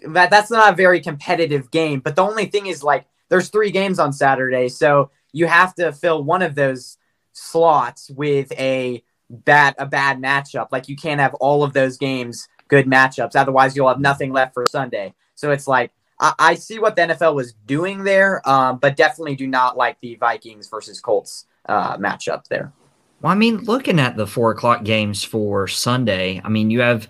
[0.00, 2.00] that that's not a very competitive game.
[2.00, 5.92] But the only thing is like there's three games on Saturday, so you have to
[5.92, 6.96] fill one of those
[7.32, 10.68] slots with a bad a bad matchup.
[10.72, 13.34] Like you can't have all of those games good matchups.
[13.34, 15.14] Otherwise, you'll have nothing left for Sunday.
[15.34, 19.36] So it's like I, I see what the NFL was doing there, um, but definitely
[19.36, 22.72] do not like the Vikings versus Colts uh, matchup there.
[23.20, 27.08] Well, I mean, looking at the four o'clock games for Sunday, I mean, you have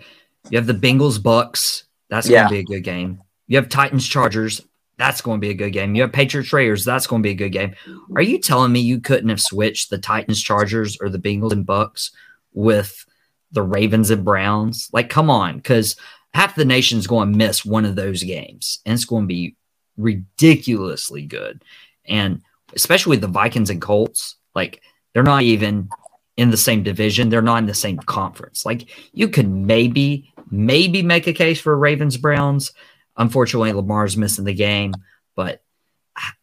[0.50, 1.84] you have the Bengals Bucks.
[2.08, 3.22] That's going to be a good game.
[3.46, 4.62] You have Titans Chargers.
[4.96, 5.94] That's going to be a good game.
[5.94, 6.84] You have Patriots Raiders.
[6.84, 7.74] That's going to be a good game.
[8.16, 11.64] Are you telling me you couldn't have switched the Titans Chargers or the Bengals and
[11.64, 12.10] Bucks
[12.52, 13.04] with
[13.52, 14.88] the Ravens and Browns.
[14.92, 15.96] Like, come on, because
[16.34, 19.56] half the nation's going to miss one of those games, and it's going to be
[19.96, 21.64] ridiculously good.
[22.06, 22.42] And
[22.74, 24.82] especially the Vikings and Colts, like
[25.12, 25.88] they're not even
[26.36, 27.28] in the same division.
[27.28, 28.64] They're not in the same conference.
[28.64, 32.72] Like you could maybe, maybe make a case for Ravens Browns.
[33.16, 34.94] Unfortunately, Lamar's missing the game,
[35.34, 35.62] but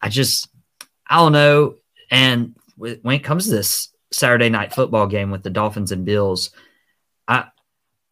[0.02, 0.48] I just,
[1.08, 1.76] I don't know.
[2.10, 6.50] And when it comes to this Saturday night football game with the Dolphins and Bills,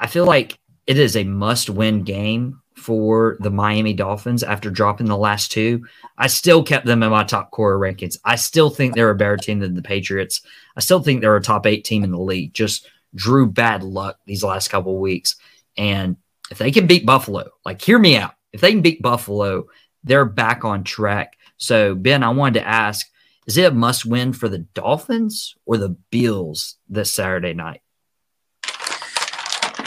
[0.05, 5.07] I feel like it is a must win game for the Miami Dolphins after dropping
[5.07, 5.87] the last two.
[6.19, 8.19] I still kept them in my top core rankings.
[8.23, 10.43] I still think they're a better team than the Patriots.
[10.77, 12.53] I still think they're a top eight team in the league.
[12.53, 15.37] Just drew bad luck these last couple weeks.
[15.79, 16.19] And
[16.51, 18.35] if they can beat Buffalo, like hear me out.
[18.53, 19.69] If they can beat Buffalo,
[20.03, 21.38] they're back on track.
[21.57, 23.07] So Ben, I wanted to ask,
[23.47, 27.81] is it a must win for the Dolphins or the Bills this Saturday night?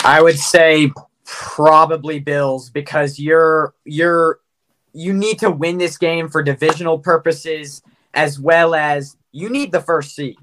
[0.07, 0.93] I would say
[1.25, 4.39] probably Bills because you're you're
[4.93, 7.81] you need to win this game for divisional purposes
[8.13, 10.37] as well as you need the first seed.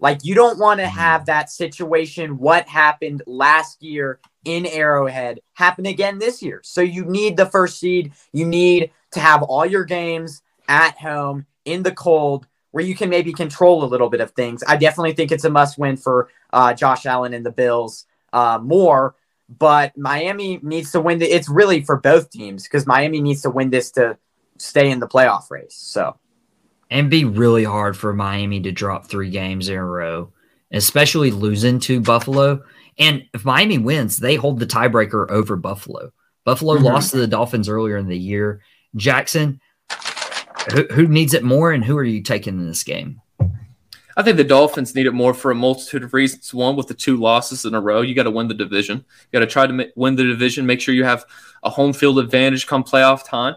[0.00, 5.86] Like you don't want to have that situation what happened last year in Arrowhead happen
[5.86, 6.60] again this year.
[6.64, 8.14] So you need the first seed.
[8.32, 13.10] You need to have all your games at home in the cold where you can
[13.10, 14.64] maybe control a little bit of things.
[14.66, 18.58] I definitely think it's a must win for uh, Josh Allen and the Bills uh,
[18.62, 19.14] more.
[19.48, 21.18] But Miami needs to win.
[21.18, 24.18] The, it's really for both teams because Miami needs to win this to
[24.58, 25.76] stay in the playoff race.
[25.76, 26.18] So,
[26.90, 30.32] and be really hard for Miami to drop three games in a row,
[30.72, 32.62] especially losing to Buffalo.
[32.98, 36.12] And if Miami wins, they hold the tiebreaker over Buffalo.
[36.44, 36.84] Buffalo mm-hmm.
[36.84, 38.62] lost to the Dolphins earlier in the year.
[38.96, 39.60] Jackson,
[40.72, 43.20] who, who needs it more, and who are you taking in this game?
[44.16, 46.54] I think the Dolphins need it more for a multitude of reasons.
[46.54, 48.98] One, with the two losses in a row, you got to win the division.
[49.32, 51.24] You got to try to win the division, make sure you have
[51.62, 53.56] a home field advantage come playoff time.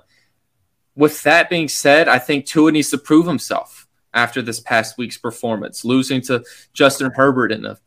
[0.96, 5.18] With that being said, I think Tua needs to prove himself after this past week's
[5.18, 6.44] performance, losing to
[6.74, 7.78] Justin Herbert in a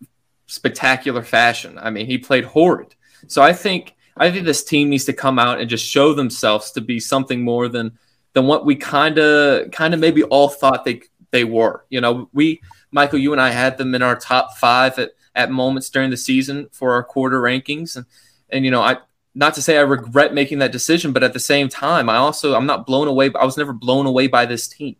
[0.47, 1.79] spectacular fashion.
[1.79, 2.95] I mean, he played horrid.
[3.27, 6.73] So I think I think this team needs to come out and just show themselves
[6.73, 7.99] to be something more than
[8.33, 11.85] than what we kind of kind of maybe all thought they they were.
[11.89, 15.51] You know, we Michael, you and I had them in our top five at, at
[15.51, 18.07] moments during the season for our quarter rankings, and
[18.51, 18.99] and you know, I
[19.35, 22.55] not to say I regret making that decision, but at the same time, I also
[22.55, 23.31] I'm not blown away.
[23.39, 24.97] I was never blown away by this team.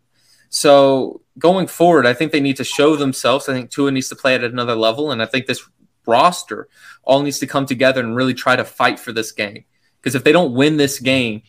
[0.49, 3.47] So going forward, I think they need to show themselves.
[3.47, 5.63] I think Tua needs to play at another level, and I think this
[6.05, 6.67] roster
[7.03, 9.65] all needs to come together and really try to fight for this game.
[9.99, 11.43] Because if they don't win this game,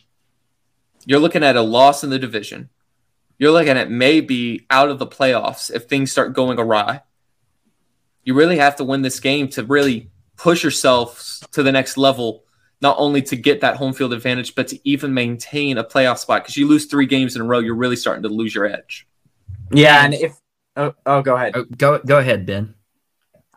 [1.05, 2.69] you're looking at a loss in the division.
[3.43, 7.01] You're looking at maybe out of the playoffs if things start going awry.
[8.23, 12.45] You really have to win this game to really push yourself to the next level,
[12.79, 16.43] not only to get that home field advantage, but to even maintain a playoff spot.
[16.43, 19.09] Because you lose three games in a row, you're really starting to lose your edge.
[19.73, 20.39] Yeah, and if
[20.77, 21.51] oh, oh go ahead.
[21.53, 22.75] Oh, go go ahead, Ben.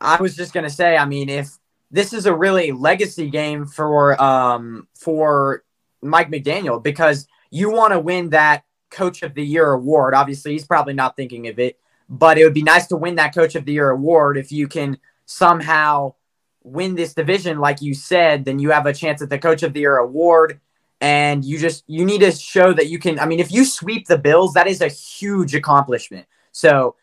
[0.00, 1.56] I was just gonna say, I mean, if
[1.92, 5.62] this is a really legacy game for um for
[6.02, 8.64] Mike McDaniel because you want to win that
[8.96, 10.14] coach of the year award.
[10.14, 11.78] Obviously, he's probably not thinking of it,
[12.08, 14.68] but it would be nice to win that coach of the year award if you
[14.68, 16.14] can somehow
[16.62, 19.72] win this division like you said, then you have a chance at the coach of
[19.72, 20.60] the year award
[21.00, 24.08] and you just you need to show that you can I mean if you sweep
[24.08, 26.26] the Bills, that is a huge accomplishment.
[26.52, 26.96] So,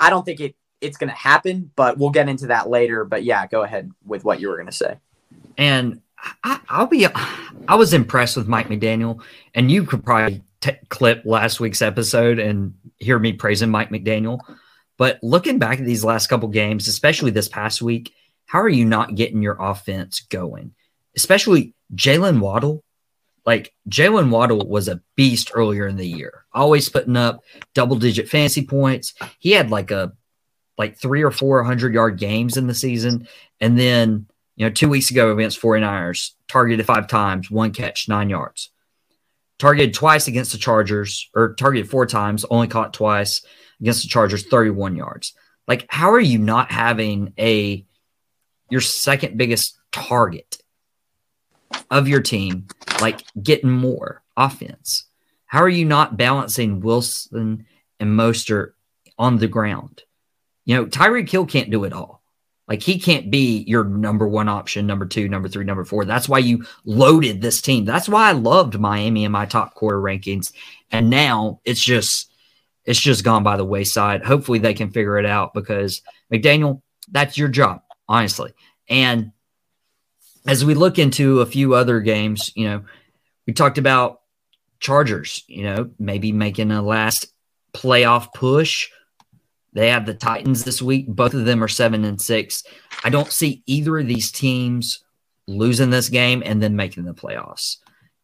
[0.00, 3.04] I don't think it it's going to happen, but we'll get into that later.
[3.04, 4.98] But yeah, go ahead with what you were going to say.
[5.56, 6.02] And
[6.44, 7.06] I, will be,
[7.68, 9.22] I was impressed with Mike McDaniel,
[9.54, 14.40] and you could probably t- clip last week's episode and hear me praising Mike McDaniel.
[14.98, 18.12] But looking back at these last couple games, especially this past week,
[18.46, 20.74] how are you not getting your offense going?
[21.16, 22.82] Especially Jaylen Waddle.
[23.44, 27.42] Like Jaylen Waddle was a beast earlier in the year, always putting up
[27.74, 29.14] double digit fantasy points.
[29.38, 30.12] He had like a
[30.76, 33.28] like three or four hundred yard games in the season.
[33.60, 34.26] And then,
[34.56, 38.70] you know, two weeks ago against 49ers, targeted five times, one catch, nine yards.
[39.58, 43.44] Targeted twice against the Chargers, or targeted four times, only caught twice
[43.80, 45.34] against the Chargers, 31 yards.
[45.66, 47.84] Like, how are you not having a
[48.68, 50.58] your second biggest target
[51.90, 52.66] of your team,
[53.00, 55.06] like getting more offense?
[55.46, 57.66] How are you not balancing Wilson
[57.98, 58.72] and Mostert
[59.18, 60.02] on the ground?
[60.64, 62.15] You know, Tyreek Hill can't do it all.
[62.68, 66.04] Like he can't be your number one option, number two, number three, number four.
[66.04, 67.84] That's why you loaded this team.
[67.84, 70.52] That's why I loved Miami in my top quarter rankings.
[70.90, 72.30] And now it's just
[72.84, 74.24] it's just gone by the wayside.
[74.24, 76.02] Hopefully they can figure it out because
[76.32, 78.52] McDaniel, that's your job, honestly.
[78.88, 79.32] And
[80.46, 82.84] as we look into a few other games, you know,
[83.46, 84.20] we talked about
[84.78, 87.26] Chargers, you know, maybe making a last
[87.72, 88.88] playoff push
[89.76, 91.06] they have the Titans this week.
[91.06, 92.64] Both of them are seven and six.
[93.04, 95.04] I don't see either of these teams
[95.46, 97.76] losing this game and then making the playoffs.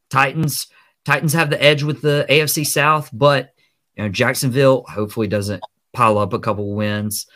[0.08, 0.68] Titans,
[1.04, 3.52] Titans have the edge with the AFC South, but
[3.96, 5.62] you know Jacksonville hopefully doesn't
[5.92, 7.26] pile up a couple wins.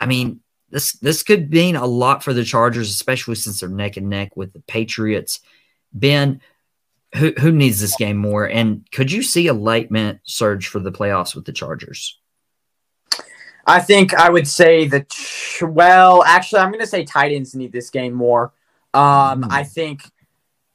[0.00, 3.98] I mean, this this could mean a lot for the Chargers, especially since they're neck
[3.98, 5.40] and neck with the Patriots.
[5.92, 6.40] Ben,
[7.14, 8.48] who who needs this game more?
[8.48, 9.90] And could you see a late
[10.24, 12.18] surge for the playoffs with the Chargers?
[13.66, 15.12] I think I would say that.
[15.62, 18.52] Well, actually, I'm going to say Titans need this game more.
[18.92, 19.48] Um, mm.
[19.50, 20.02] I think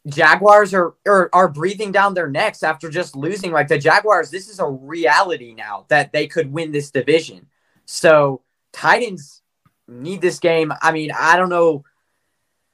[0.08, 3.52] Jaguars are, are are breathing down their necks after just losing.
[3.52, 7.48] Like the Jaguars, this is a reality now that they could win this division.
[7.86, 9.42] So Titans
[9.88, 10.72] need this game.
[10.82, 11.84] I mean, I don't know.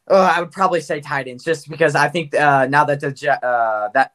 [0.10, 3.89] Uh, I would probably say Titans just because I think uh, now that the uh,
[3.93, 4.13] that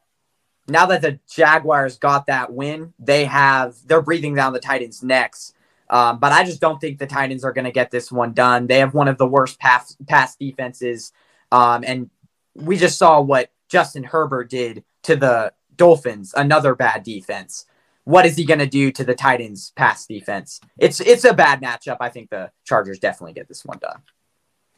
[0.67, 5.53] now that the Jaguars got that win, they have they're breathing down the Titans' necks.
[5.91, 8.65] Um, but I just don't think the Titans are going to get this one done.
[8.65, 11.11] They have one of the worst pass, pass defenses.
[11.51, 12.09] Um, and
[12.55, 17.65] we just saw what Justin Herbert did to the Dolphins, another bad defense.
[18.05, 20.61] What is he going to do to the Titans pass defense?
[20.79, 21.97] It's it's a bad matchup.
[21.99, 24.01] I think the Chargers definitely get this one done.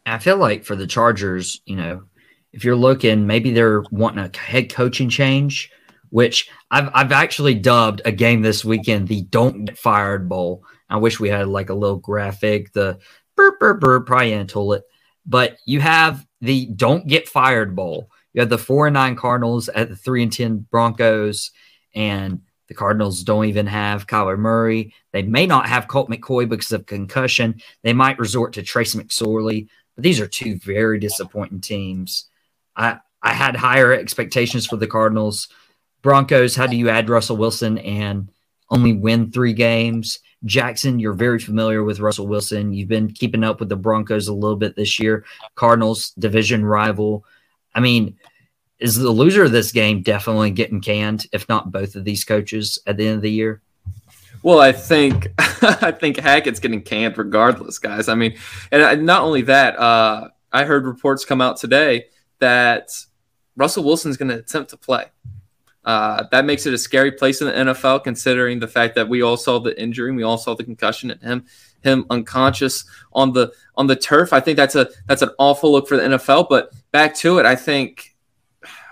[0.06, 2.04] I feel like for the Chargers, you know,
[2.52, 5.72] if you're looking, maybe they're wanting a head coaching change,
[6.10, 10.64] which I've I've actually dubbed a game this weekend the "Don't Get Fired Bowl."
[10.94, 13.00] I wish we had like a little graphic, the
[13.36, 14.84] burp, burp, burp, probably until it.
[15.26, 18.12] But you have the don't get fired bowl.
[18.34, 21.50] You have the four and nine Cardinals at the three and 10 Broncos,
[21.96, 24.94] and the Cardinals don't even have Kyler Murray.
[25.14, 27.60] They may not have Colt McCoy because of concussion.
[27.82, 32.30] They might resort to Trace McSorley, but these are two very disappointing teams.
[32.76, 35.48] I, I had higher expectations for the Cardinals.
[36.04, 38.30] Broncos, how do you add Russell Wilson and
[38.70, 40.20] only win three games?
[40.46, 42.74] Jackson, you're very familiar with Russell Wilson.
[42.74, 45.26] You've been keeping up with the Broncos a little bit this year.
[45.56, 47.26] Cardinals, division rival.
[47.74, 48.18] I mean,
[48.80, 52.80] is the loser of this game definitely getting canned, if not both of these coaches
[52.86, 53.62] at the end of the year?
[54.42, 58.10] Well, I think I think Hackett's getting canned regardless, guys.
[58.10, 58.38] I mean,
[58.72, 62.08] and not only that, uh, I heard reports come out today
[62.40, 62.90] that
[63.56, 65.06] Russell Wilson's going to attempt to play.
[65.86, 69.22] Uh, that makes it a scary place in the NFL, considering the fact that we
[69.22, 71.46] all saw the injury, and we all saw the concussion and him
[71.82, 74.34] him unconscious on the on the turf.
[74.34, 76.48] I think that's a that's an awful look for the NFL.
[76.50, 78.16] But back to it, I think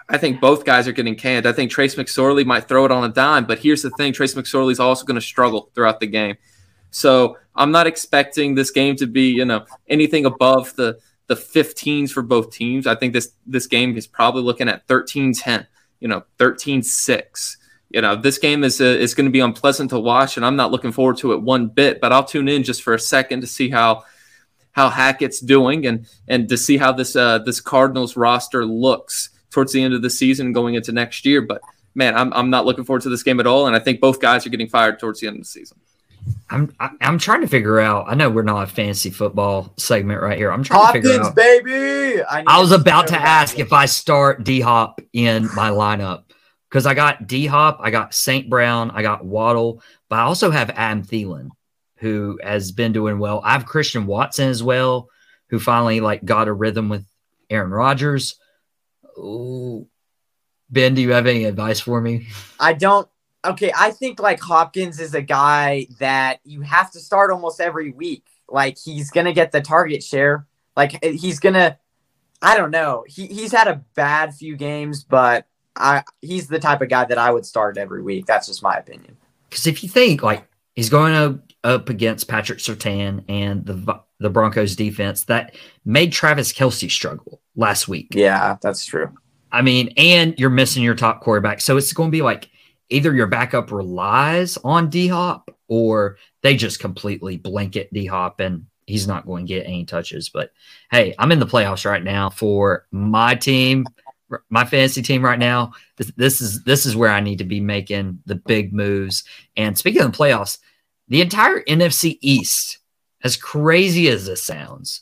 [0.10, 1.48] I think both guys are getting canned.
[1.48, 4.36] I think Trace McSorley might throw it on a dime, but here's the thing: Trace
[4.36, 6.36] McSorley is also going to struggle throughout the game.
[6.92, 12.12] So I'm not expecting this game to be you know anything above the the 15s
[12.12, 12.86] for both teams.
[12.86, 15.66] I think this this game is probably looking at 13-10,
[16.02, 17.56] you know, 13-6
[17.94, 20.56] you know, this game is uh, is going to be unpleasant to watch, and I'm
[20.56, 22.00] not looking forward to it one bit.
[22.00, 24.04] But I'll tune in just for a second to see how
[24.72, 29.74] how Hackett's doing and and to see how this uh, this Cardinals roster looks towards
[29.74, 31.42] the end of the season going into next year.
[31.42, 31.62] But
[31.94, 34.22] man, I'm I'm not looking forward to this game at all, and I think both
[34.22, 35.81] guys are getting fired towards the end of the season.
[36.50, 38.06] I'm I'm trying to figure out.
[38.08, 40.52] I know we're not a fantasy football segment right here.
[40.52, 41.36] I'm trying Hopkins, to figure out.
[41.36, 42.24] baby.
[42.24, 46.24] I, I was about to ask if I start D Hop in my lineup
[46.70, 48.50] because I got D Hop, I got St.
[48.50, 51.50] Brown, I got Waddle, but I also have Adam Thielen,
[51.98, 53.42] who has been doing well.
[53.44, 55.10] I have Christian Watson as well,
[55.50, 57.06] who finally like got a rhythm with
[57.50, 58.36] Aaron Rodgers.
[59.18, 59.88] Ooh.
[60.70, 62.28] Ben, do you have any advice for me?
[62.60, 63.08] I don't.
[63.44, 67.92] Okay, I think like Hopkins is a guy that you have to start almost every
[67.92, 68.26] week.
[68.48, 70.46] Like he's gonna get the target share.
[70.76, 71.80] Like eh, he's gonna.
[72.42, 73.04] I don't know.
[73.08, 77.18] He he's had a bad few games, but I he's the type of guy that
[77.18, 78.26] I would start every week.
[78.26, 79.18] That's just my opinion.
[79.50, 84.30] Because if you think like he's going up, up against Patrick Surtain and the the
[84.30, 88.10] Broncos defense that made Travis Kelce struggle last week.
[88.12, 89.10] Yeah, that's true.
[89.52, 92.50] I mean, and you're missing your top quarterback, so it's going to be like
[92.92, 98.66] either your backup relies on D Hop or they just completely blanket D Hop and
[98.86, 100.30] he's not going to get any touches.
[100.30, 100.52] But
[100.92, 103.86] hey, I'm in the playoffs right now for my team
[104.50, 105.74] my fantasy team right now.
[105.98, 109.24] This, this, is this is where I need to be making the big moves.
[109.58, 110.58] And speaking of the playoffs,
[111.08, 112.80] the entire NFC East,
[113.24, 115.02] as crazy as this sounds,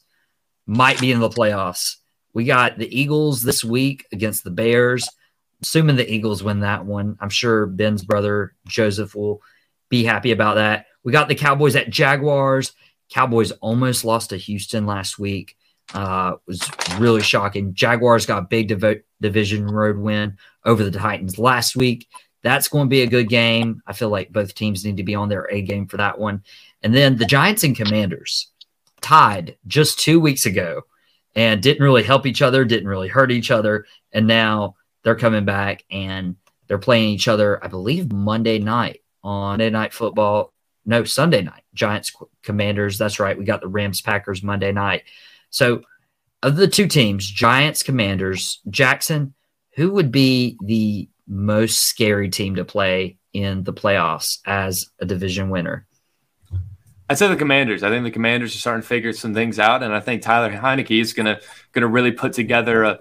[0.66, 1.98] might be in the playoffs.
[2.34, 5.08] We got the Eagles this week against the Bears.
[5.62, 9.42] Assuming the Eagles win that one, I'm sure Ben's brother Joseph will
[9.90, 10.86] be happy about that.
[11.04, 12.74] We got the Cowboys at Jaguars.
[13.10, 15.58] Cowboys almost lost to Houston last week.
[15.94, 16.70] Uh, was
[17.00, 17.74] really shocking.
[17.74, 22.08] Jaguars got big div- division road win over the Titans last week.
[22.44, 23.82] That's going to be a good game.
[23.88, 26.44] I feel like both teams need to be on their A game for that one.
[26.84, 28.52] And then the Giants and Commanders
[29.02, 30.84] tied just two weeks ago
[31.36, 33.86] and didn't really help each other, didn't really hurt each other.
[34.14, 36.36] And now they're coming back and
[36.68, 40.54] they're playing each other, I believe, Monday night on Monday Night Football.
[40.86, 41.64] No, Sunday night.
[41.74, 42.12] Giants
[42.44, 42.98] Commanders.
[42.98, 43.38] That's right.
[43.38, 45.04] We got the Rams Packers Monday night.
[45.50, 45.82] So,
[46.42, 49.34] of the two teams, Giants, Commanders, Jackson,
[49.76, 55.50] who would be the most scary team to play in the playoffs as a division
[55.50, 55.86] winner?
[57.10, 57.82] I'd say the Commanders.
[57.82, 60.52] I think the Commanders are starting to figure some things out, and I think Tyler
[60.52, 61.40] Heinicke is gonna
[61.72, 63.00] gonna really put together a.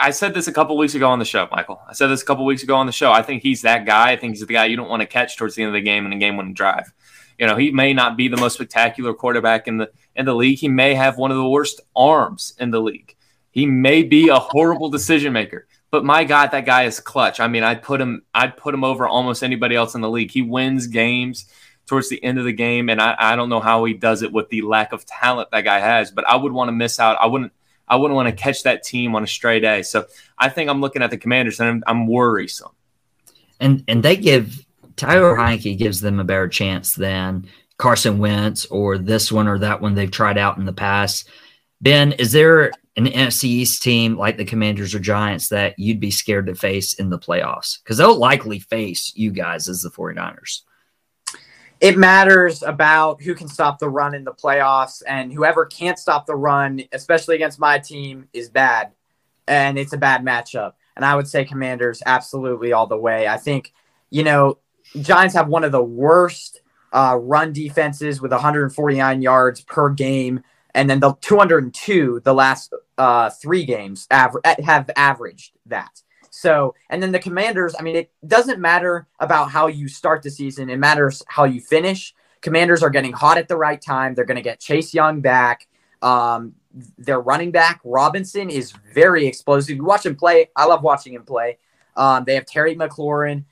[0.00, 1.80] I said this a couple weeks ago on the show, Michael.
[1.88, 3.12] I said this a couple weeks ago on the show.
[3.12, 4.10] I think he's that guy.
[4.10, 5.82] I think he's the guy you don't want to catch towards the end of the
[5.82, 6.92] game in a game-winning drive.
[7.38, 10.58] You know, he may not be the most spectacular quarterback in the in the league.
[10.58, 13.14] He may have one of the worst arms in the league.
[13.50, 15.66] He may be a horrible decision maker.
[15.90, 17.38] But my God, that guy is clutch.
[17.38, 20.30] I mean, I'd put him, I'd put him over almost anybody else in the league.
[20.30, 21.46] He wins games
[21.86, 24.32] towards the end of the game, and I, I don't know how he does it
[24.32, 26.10] with the lack of talent that guy has.
[26.10, 27.16] But I would want to miss out.
[27.20, 27.52] I wouldn't.
[27.88, 29.82] I wouldn't want to catch that team on a stray day.
[29.82, 30.06] So
[30.38, 32.72] I think I'm looking at the Commanders, and I'm, I'm worrisome.
[33.60, 37.46] And and they give Tyler Heinicke gives them a better chance than
[37.78, 41.28] Carson Wentz or this one or that one they've tried out in the past.
[41.80, 46.10] Ben, is there an NFC East team like the Commanders or Giants that you'd be
[46.10, 47.82] scared to face in the playoffs?
[47.82, 50.62] Because they'll likely face you guys as the 49ers.
[51.80, 56.26] It matters about who can stop the run in the playoffs, and whoever can't stop
[56.26, 58.92] the run, especially against my team, is bad.
[59.46, 60.72] And it's a bad matchup.
[60.96, 63.28] And I would say Commanders absolutely all the way.
[63.28, 63.72] I think,
[64.10, 64.58] you know,
[65.00, 66.60] Giants have one of the worst
[66.92, 70.42] uh, run defenses with 149 yards per game,
[70.74, 76.02] and then the 202 the last uh, three games have averaged that.
[76.30, 77.74] So, and then the Commanders.
[77.78, 81.60] I mean, it doesn't matter about how you start the season; it matters how you
[81.60, 82.14] finish.
[82.40, 84.14] Commanders are getting hot at the right time.
[84.14, 85.66] They're going to get Chase Young back.
[86.02, 86.54] Um,
[86.98, 89.76] their running back Robinson is very explosive.
[89.76, 90.50] You watch him play.
[90.54, 91.58] I love watching him play.
[91.96, 93.44] Um, they have Terry McLaurin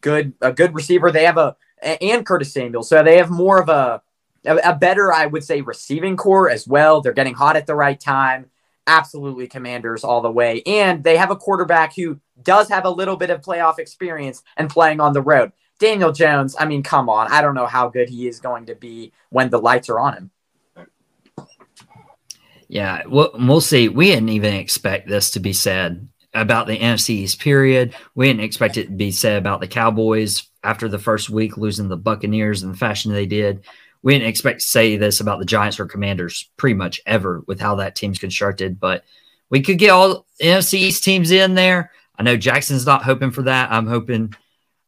[0.00, 1.10] good a good receiver.
[1.10, 4.02] They have a and Curtis Samuel, so they have more of a
[4.44, 7.00] a better, I would say, receiving corps as well.
[7.00, 8.50] They're getting hot at the right time.
[8.86, 13.16] Absolutely, Commanders all the way, and they have a quarterback who does have a little
[13.16, 15.52] bit of playoff experience and playing on the road.
[15.78, 17.30] Daniel Jones, I mean, come on.
[17.32, 20.14] I don't know how good he is going to be when the lights are on
[20.14, 20.30] him.
[22.68, 23.88] Yeah, we'll, we'll see.
[23.88, 27.94] We didn't even expect this to be said about the NFC East period.
[28.14, 31.88] We didn't expect it to be said about the Cowboys after the first week losing
[31.88, 33.64] the Buccaneers in the fashion they did.
[34.02, 37.60] We didn't expect to say this about the Giants or Commanders pretty much ever with
[37.60, 39.04] how that team's constructed, but
[39.50, 41.90] we could get all NFC East teams in there.
[42.18, 43.70] I know Jackson's not hoping for that.
[43.70, 44.34] I'm hoping,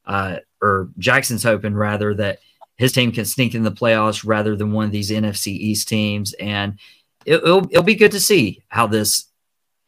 [0.06, 2.38] uh, or Jackson's hoping rather that
[2.76, 6.32] his team can sneak in the playoffs rather than one of these NFC East teams.
[6.34, 6.78] And
[7.26, 9.28] it, will it'll be good to see how this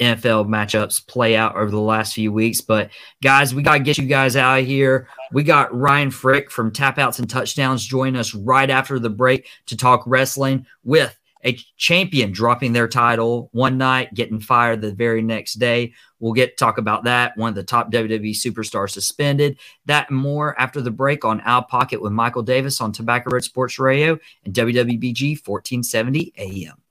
[0.00, 2.60] NFL matchups play out over the last few weeks.
[2.60, 2.90] But
[3.22, 5.08] guys, we got to get you guys out of here.
[5.32, 9.48] We got Ryan Frick from Tap Outs and Touchdowns join us right after the break
[9.66, 15.22] to talk wrestling with a champion dropping their title one night, getting fired the very
[15.22, 15.92] next day.
[16.18, 17.36] We'll get talk about that.
[17.36, 19.58] One of the top WWE superstars suspended.
[19.84, 23.44] That and more after the break on Out Pocket with Michael Davis on Tobacco Road
[23.44, 26.83] Sports Radio and WWBG 1470 AM.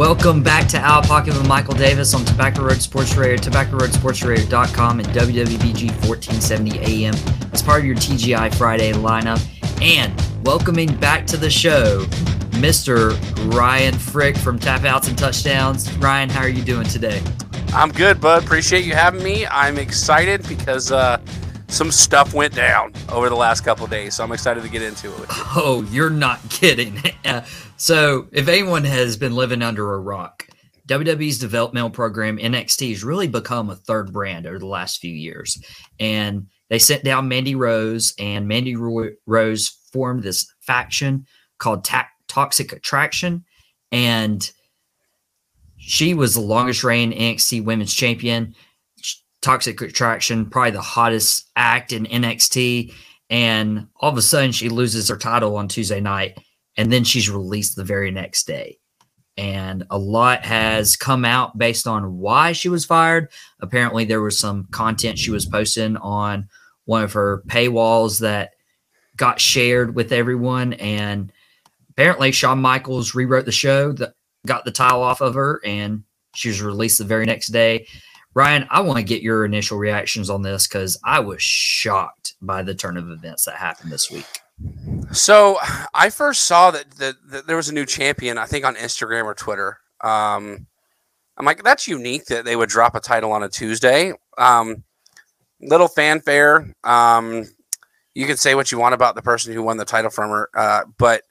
[0.00, 5.08] Welcome back to Out Pocket with Michael Davis on Tobacco Road Sports Radio, tobacco-road-sports-radio.com, and
[5.10, 7.14] WWBG 1470 AM
[7.52, 9.46] as part of your TGI Friday lineup.
[9.82, 10.10] And
[10.42, 12.06] welcoming back to the show,
[12.52, 13.12] Mr.
[13.54, 15.94] Ryan Frick from Tap Outs and Touchdowns.
[15.98, 17.22] Ryan, how are you doing today?
[17.74, 18.42] I'm good, bud.
[18.42, 19.46] Appreciate you having me.
[19.48, 21.20] I'm excited because uh,
[21.70, 25.08] some stuff went down over the last couple days, so I'm excited to get into
[25.22, 25.28] it.
[25.52, 27.00] Oh, you're not kidding.
[27.24, 27.44] Uh,
[27.76, 30.48] so, if anyone has been living under a rock,
[30.88, 35.62] WWE's developmental program NXT has really become a third brand over the last few years,
[36.00, 41.26] and they sent down Mandy Rose, and Mandy Rose formed this faction
[41.58, 43.44] called Ta- Toxic Attraction,
[43.92, 44.50] and
[45.76, 48.54] she was the longest reigning NXT Women's Champion.
[49.42, 52.92] Toxic Attraction, probably the hottest act in NXT.
[53.30, 56.38] And all of a sudden, she loses her title on Tuesday night,
[56.76, 58.78] and then she's released the very next day.
[59.36, 63.28] And a lot has come out based on why she was fired.
[63.60, 66.48] Apparently, there was some content she was posting on
[66.84, 68.50] one of her paywalls that
[69.16, 70.72] got shared with everyone.
[70.74, 71.32] And
[71.90, 74.14] apparently, Shawn Michaels rewrote the show that
[74.46, 76.02] got the title off of her, and
[76.34, 77.86] she was released the very next day.
[78.34, 82.62] Ryan, I want to get your initial reactions on this because I was shocked by
[82.62, 84.26] the turn of events that happened this week.
[85.12, 85.58] So
[85.94, 89.24] I first saw that, that, that there was a new champion, I think on Instagram
[89.24, 89.78] or Twitter.
[90.02, 90.66] Um,
[91.36, 94.12] I'm like, that's unique that they would drop a title on a Tuesday.
[94.38, 94.84] Um,
[95.60, 96.74] little fanfare.
[96.84, 97.46] Um,
[98.14, 100.50] you can say what you want about the person who won the title from her,
[100.54, 101.22] uh, but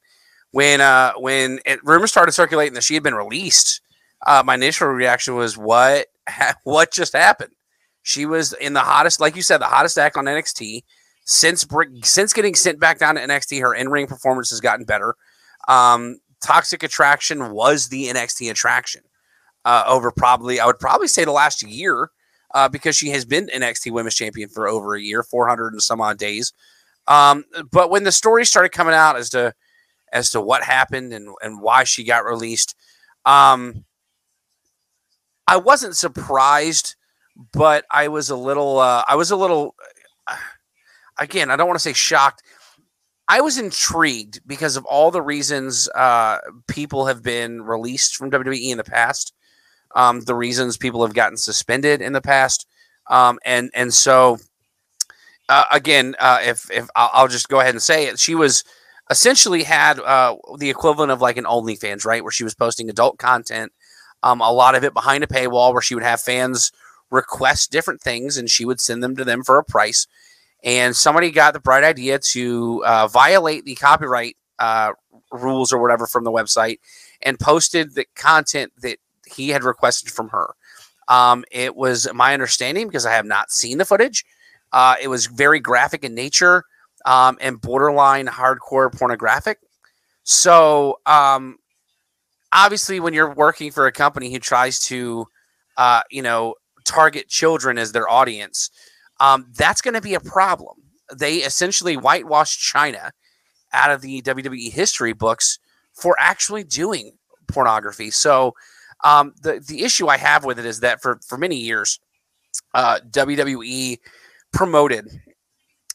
[0.52, 3.82] when uh, when it, rumors started circulating that she had been released,
[4.26, 6.08] uh, my initial reaction was, "What?
[6.64, 7.54] what just happened.
[8.02, 10.84] She was in the hottest, like you said, the hottest act on NXT
[11.26, 11.66] since
[12.04, 13.62] since getting sent back down to NXT.
[13.62, 15.16] Her in ring performance has gotten better.
[15.68, 19.02] Um, Toxic Attraction was the NXT attraction
[19.66, 22.12] uh, over probably I would probably say the last year
[22.54, 26.02] uh, because she has been NXT Women's Champion for over a year, 400 and some
[26.02, 26.54] odd days.
[27.08, 29.54] Um, but when the story started coming out as to
[30.12, 32.76] as to what happened and and why she got released,
[33.26, 33.86] um,
[35.50, 36.96] I wasn't surprised,
[37.52, 38.78] but I was a little.
[38.78, 39.74] Uh, I was a little.
[40.28, 40.36] Uh,
[41.18, 42.44] again, I don't want to say shocked.
[43.28, 46.38] I was intrigued because of all the reasons uh,
[46.68, 49.34] people have been released from WWE in the past,
[49.96, 52.68] um, the reasons people have gotten suspended in the past,
[53.08, 54.38] um, and and so
[55.50, 58.64] uh, again, uh, if if I'll, just go ahead and say it, she was
[59.10, 63.18] essentially had uh, the equivalent of like an OnlyFans, right, where she was posting adult
[63.18, 63.72] content
[64.24, 66.72] um, a lot of it behind a paywall where she would have fans
[67.12, 70.08] request different things and she would send them to them for a price.
[70.64, 74.92] And somebody got the bright idea to uh, violate the copyright uh,
[75.32, 76.80] rules or whatever from the website
[77.22, 80.54] and posted the content that he had requested from her.
[81.08, 84.26] Um, it was my understanding because I have not seen the footage.
[84.72, 86.66] Uh, it was very graphic in nature
[87.06, 89.58] um, and borderline hardcore pornographic.
[90.24, 91.58] So um,
[92.54, 95.26] obviously when you're working for a company who tries to
[95.78, 98.72] uh, you know target children as their audience
[99.20, 100.78] um, that's going to be a problem.
[101.16, 103.12] They essentially whitewashed Chyna
[103.74, 105.60] out of the wwe history books
[105.94, 107.14] for actually doing
[107.48, 108.12] pornography.
[108.12, 108.54] So
[109.04, 112.00] Um, the the issue I have with it is that for for many years,
[112.74, 114.00] uh, WWE
[114.54, 115.08] promoted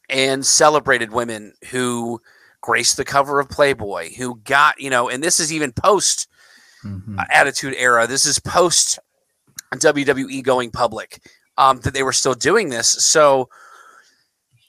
[0.08, 2.20] and celebrated women who
[2.60, 6.28] graced the cover of Playboy, who got you know, and this is even post
[6.84, 7.18] Mhm.
[7.18, 8.06] uh, Attitude Era.
[8.06, 8.98] This is post
[9.74, 11.20] WWE going public
[11.58, 12.88] um, that they were still doing this.
[12.88, 13.48] So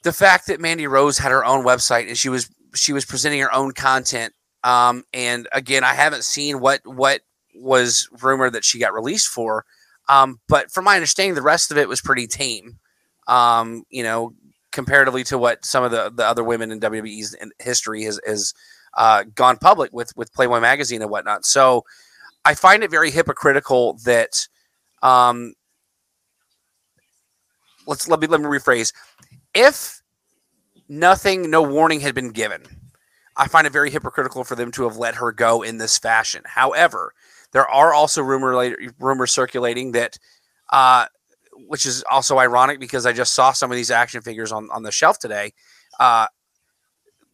[0.03, 3.39] the fact that Mandy Rose had her own website and she was she was presenting
[3.39, 4.34] her own content.
[4.63, 7.22] Um, and again, I haven't seen what what
[7.55, 9.66] was rumored that she got released for.
[10.09, 12.78] Um, but from my understanding, the rest of it was pretty tame.
[13.28, 14.34] Um, you know,
[14.72, 18.53] comparatively to what some of the, the other women in WWE's history has, has
[18.95, 21.45] uh, gone public with with Playboy magazine and whatnot.
[21.45, 21.84] So
[22.45, 24.47] I find it very hypocritical that
[25.01, 25.53] um,
[27.87, 28.93] let's let me let me rephrase.
[29.53, 30.01] If
[30.87, 32.63] nothing, no warning had been given,
[33.35, 36.43] I find it very hypocritical for them to have let her go in this fashion.
[36.45, 37.13] However,
[37.51, 40.19] there are also rumor rumors circulating that,
[40.71, 41.05] uh,
[41.67, 44.83] which is also ironic because I just saw some of these action figures on on
[44.83, 45.53] the shelf today.
[45.99, 46.27] Uh,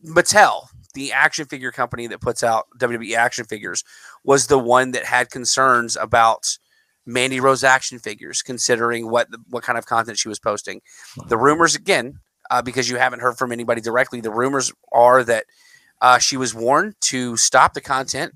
[0.06, 3.84] Mattel, the action figure company that puts out WWE action figures,
[4.24, 6.58] was the one that had concerns about
[7.06, 10.82] Mandy Rose action figures, considering what the, what kind of content she was posting.
[11.28, 12.20] The rumors again,
[12.50, 15.46] uh, because you haven't heard from anybody directly, the rumors are that
[16.02, 18.36] uh, she was warned to stop the content.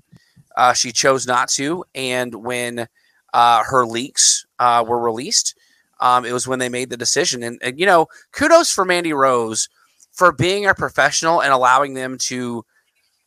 [0.56, 2.88] Uh, she chose not to, and when
[3.34, 5.54] uh, her leaks uh, were released,
[6.00, 7.42] um, it was when they made the decision.
[7.42, 9.68] And, and you know, kudos for Mandy Rose
[10.16, 12.64] for being a professional and allowing them to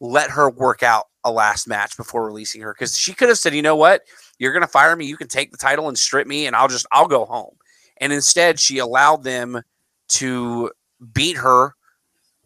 [0.02, 3.54] let her work out a last match before releasing her because she could have said,
[3.54, 4.02] you know what,
[4.40, 6.68] you're going to fire me, you can take the title and strip me, and I'll
[6.68, 7.56] just I'll go home.
[7.98, 9.62] And instead, she allowed them
[10.10, 10.72] to
[11.14, 11.76] beat her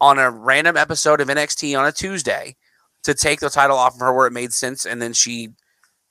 [0.00, 2.56] on a random episode of NXT on a Tuesday
[3.04, 5.50] to take the title off of her where it made sense, and then she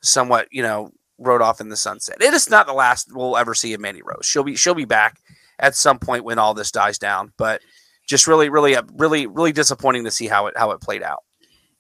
[0.02, 2.22] somewhat, you know, rode off in the sunset.
[2.22, 4.26] It is not the last we'll ever see of Mandy Rose.
[4.26, 5.20] She'll be she'll be back
[5.60, 7.62] at some point when all this dies down, but
[8.08, 11.24] just really, really, uh, really, really disappointing to see how it how it played out.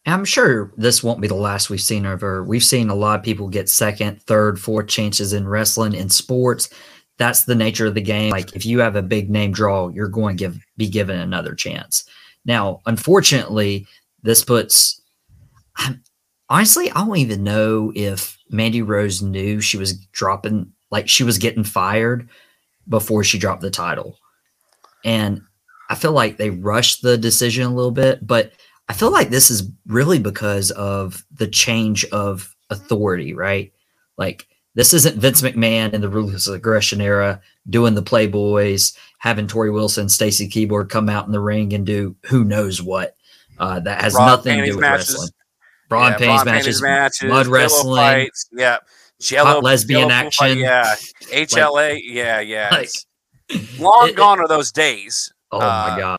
[0.05, 2.43] I'm sure this won't be the last we've seen of her.
[2.43, 6.69] We've seen a lot of people get second, third, fourth chances in wrestling in sports.
[7.17, 8.31] That's the nature of the game.
[8.31, 11.55] Like if you have a big name draw, you're going to give be given another
[11.55, 12.03] chance.
[12.43, 13.87] Now, unfortunately,
[14.23, 15.01] this puts
[16.49, 21.37] honestly, I don't even know if Mandy Rose knew she was dropping like she was
[21.37, 22.29] getting fired
[22.87, 24.17] before she dropped the title.
[25.05, 25.41] And
[25.93, 28.51] I feel like they rushed the decision a little bit, but
[28.89, 33.71] I feel like this is really because of the change of authority, right?
[34.17, 37.39] Like this isn't Vince McMahon in the ruthless aggression era
[37.69, 42.15] doing the Playboys, having Torrie Wilson, Stacy Keibler come out in the ring and do
[42.25, 43.15] who knows what.
[43.59, 45.09] Uh, that has Bra nothing to do with matches.
[45.11, 45.29] wrestling.
[45.89, 48.77] Braun Yeah, panties matches, matches, mud wrestling, fights, yeah,
[49.21, 50.57] Jello, hot lesbian Jello pool fight, action.
[50.57, 50.95] yeah,
[51.45, 52.69] HLA, yeah, yeah.
[52.71, 52.89] Like,
[53.77, 55.31] long it- gone are those days.
[55.53, 56.17] Oh Uh, my god!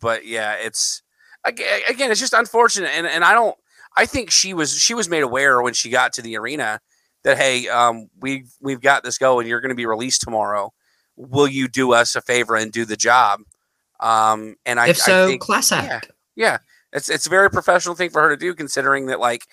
[0.00, 1.02] but yeah, it's
[1.44, 3.56] again, again, it's just unfortunate, and and I don't.
[3.96, 6.80] I think she was she was made aware when she got to the arena
[7.24, 9.46] that hey, um, we we've got this going.
[9.46, 10.72] You're going to be released tomorrow.
[11.16, 13.40] Will you do us a favor and do the job?
[14.00, 16.00] Um, and I, if so, I think, class yeah.
[16.36, 16.58] yeah,
[16.92, 19.46] it's it's a very professional thing for her to do, considering that like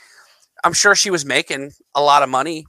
[0.63, 2.65] I'm sure she was making a lot of money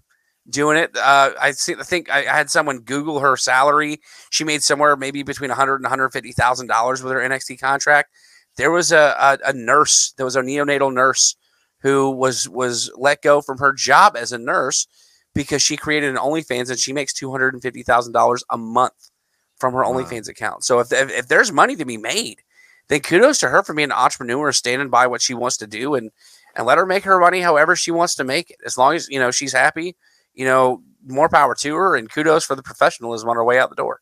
[0.49, 0.97] doing it.
[0.97, 1.75] Uh, I see.
[1.79, 4.01] I think I, I had someone Google her salary.
[4.31, 8.11] She made somewhere maybe between 100 and 150 thousand dollars with her NXT contract.
[8.57, 9.15] There was a,
[9.45, 10.13] a a nurse.
[10.17, 11.37] There was a neonatal nurse
[11.81, 14.87] who was was let go from her job as a nurse
[15.35, 18.57] because she created an OnlyFans and she makes two hundred and fifty thousand dollars a
[18.59, 19.11] month
[19.59, 19.93] from her Wow.
[19.93, 20.65] OnlyFans account.
[20.65, 22.43] So if, if if there's money to be made,
[22.89, 25.95] then kudos to her for being an entrepreneur, standing by what she wants to do,
[25.95, 26.11] and
[26.55, 28.59] and let her make her money however she wants to make it.
[28.65, 29.97] As long as you know she's happy,
[30.35, 33.71] you know, more power to her, and kudos for the professionalism on her way out
[33.71, 34.01] the door.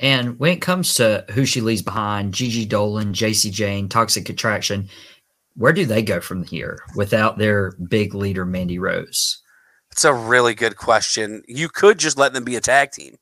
[0.00, 4.88] And when it comes to who she leaves behind, Gigi Dolan, Jacy Jayne, Toxic Attraction,
[5.56, 9.42] where do they go from here without their big leader, Mandy Rose?
[9.90, 11.42] It's a really good question.
[11.48, 13.16] You could just let them be a tag team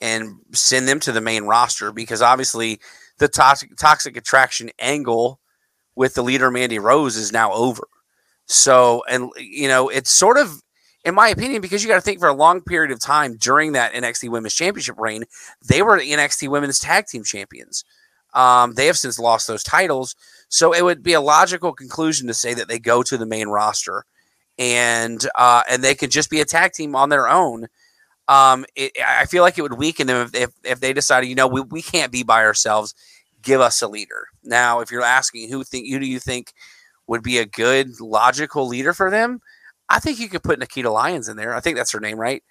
[0.00, 2.80] and send them to the main roster because obviously
[3.18, 5.40] the toxic toxic attraction angle
[5.96, 7.88] with the leader Mandy Rose is now over.
[8.46, 10.62] So, and you know, it's sort of,
[11.04, 13.72] in my opinion, because you got to think for a long period of time during
[13.72, 15.24] that NXT Women's Championship reign,
[15.66, 17.84] they were the NXT Women's Tag Team Champions.
[18.34, 20.14] Um, they have since lost those titles,
[20.48, 23.48] so it would be a logical conclusion to say that they go to the main
[23.48, 24.04] roster,
[24.58, 27.68] and uh, and they could just be a tag team on their own.
[28.28, 31.34] Um, it, I feel like it would weaken them if, if, if they decided, you
[31.34, 32.94] know, we, we can't be by ourselves.
[33.42, 34.28] Give us a leader.
[34.44, 36.54] Now, if you're asking who think who do you think
[37.06, 39.40] would be a good logical leader for them,
[39.88, 41.54] I think you could put Nikita Lyons in there.
[41.54, 42.42] I think that's her name, right?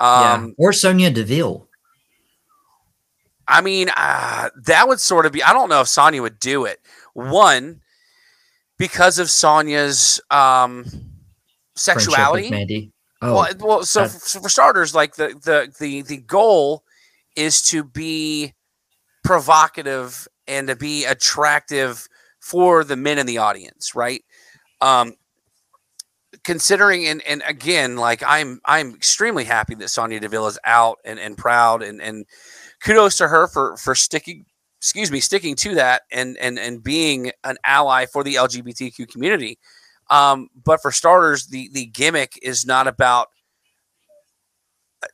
[0.00, 0.34] yeah.
[0.34, 1.66] Um, Or Sonya Deville.
[3.48, 5.42] I mean, uh, that would sort of be.
[5.42, 6.78] I don't know if Sonya would do it.
[7.14, 7.80] One,
[8.78, 10.84] because of Sonya's um,
[11.74, 12.50] sexuality.
[12.50, 12.92] Mandy.
[13.22, 16.84] Oh, Well, well, so, that- f- so for starters, like the the the the goal
[17.36, 18.54] is to be
[19.24, 22.08] provocative and to be attractive
[22.40, 24.24] for the men in the audience, right?
[24.80, 25.14] Um,
[26.50, 31.20] considering and and again, like I'm I'm extremely happy that Sonya Deville is out and
[31.20, 32.26] and proud and and
[32.82, 34.44] kudos to her for for sticking
[34.80, 39.60] excuse me sticking to that and and and being an ally for the LGBTQ community.
[40.10, 43.28] Um, but for starters, the the gimmick is not about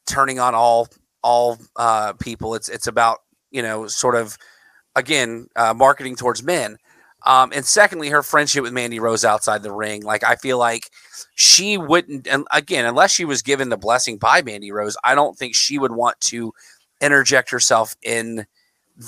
[0.07, 0.89] turning on all
[1.22, 2.55] all uh, people.
[2.55, 3.18] It's it's about
[3.51, 4.39] you know sort of
[4.95, 6.78] again uh, marketing towards men.
[7.27, 10.03] Um, and secondly, her friendship with Mandy Rose outside the ring.
[10.03, 10.91] Like I feel like
[11.35, 15.37] she wouldn't, and again, unless she was given the blessing by Mandy Rose, I don't
[15.37, 16.55] think she would want to
[17.01, 18.47] interject herself in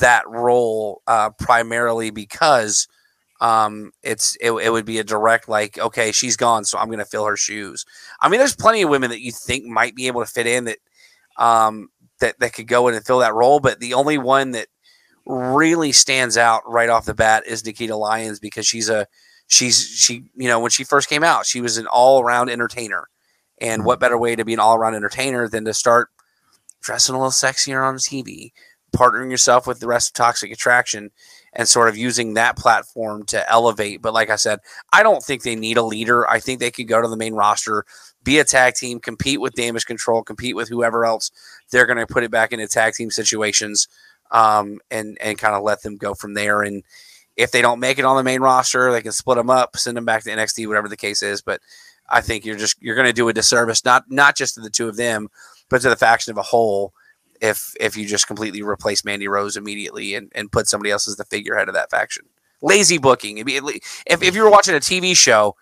[0.00, 2.88] that role uh, primarily because
[3.40, 6.98] um, it's it, it would be a direct like, okay, she's gone, so I'm going
[6.98, 7.86] to fill her shoes.
[8.20, 10.64] I mean, there's plenty of women that you think might be able to fit in
[10.64, 10.78] that
[11.36, 11.88] um,
[12.18, 14.66] that that could go in and fill that role, but the only one that
[15.28, 19.06] really stands out right off the bat is Nikita Lyons because she's a
[19.46, 23.08] she's she you know when she first came out she was an all around entertainer,
[23.60, 24.00] and what mm-hmm.
[24.00, 26.08] better way to be an all around entertainer than to start
[26.80, 28.52] dressing a little sexier on TV,
[28.96, 31.10] partnering yourself with the rest of Toxic Attraction,
[31.52, 34.00] and sort of using that platform to elevate.
[34.00, 34.60] But like I said,
[34.92, 36.28] I don't think they need a leader.
[36.28, 37.84] I think they could go to the main roster,
[38.22, 41.30] be a tag team, compete with Damage Control, compete with whoever else
[41.70, 43.88] they're going to put it back into tag team situations,
[44.30, 46.62] um, and and kind of let them go from there.
[46.62, 46.82] And
[47.36, 49.96] if they don't make it on the main roster, they can split them up, send
[49.96, 51.40] them back to NXT, whatever the case is.
[51.40, 51.60] But
[52.08, 54.70] I think you're just you're going to do a disservice not not just to the
[54.70, 55.28] two of them,
[55.68, 56.92] but to the faction of a whole.
[57.40, 61.16] If if you just completely replace Mandy Rose immediately and, and put somebody else as
[61.16, 62.24] the figurehead of that faction,
[62.60, 63.38] lazy booking.
[63.38, 65.54] If if you were watching a TV show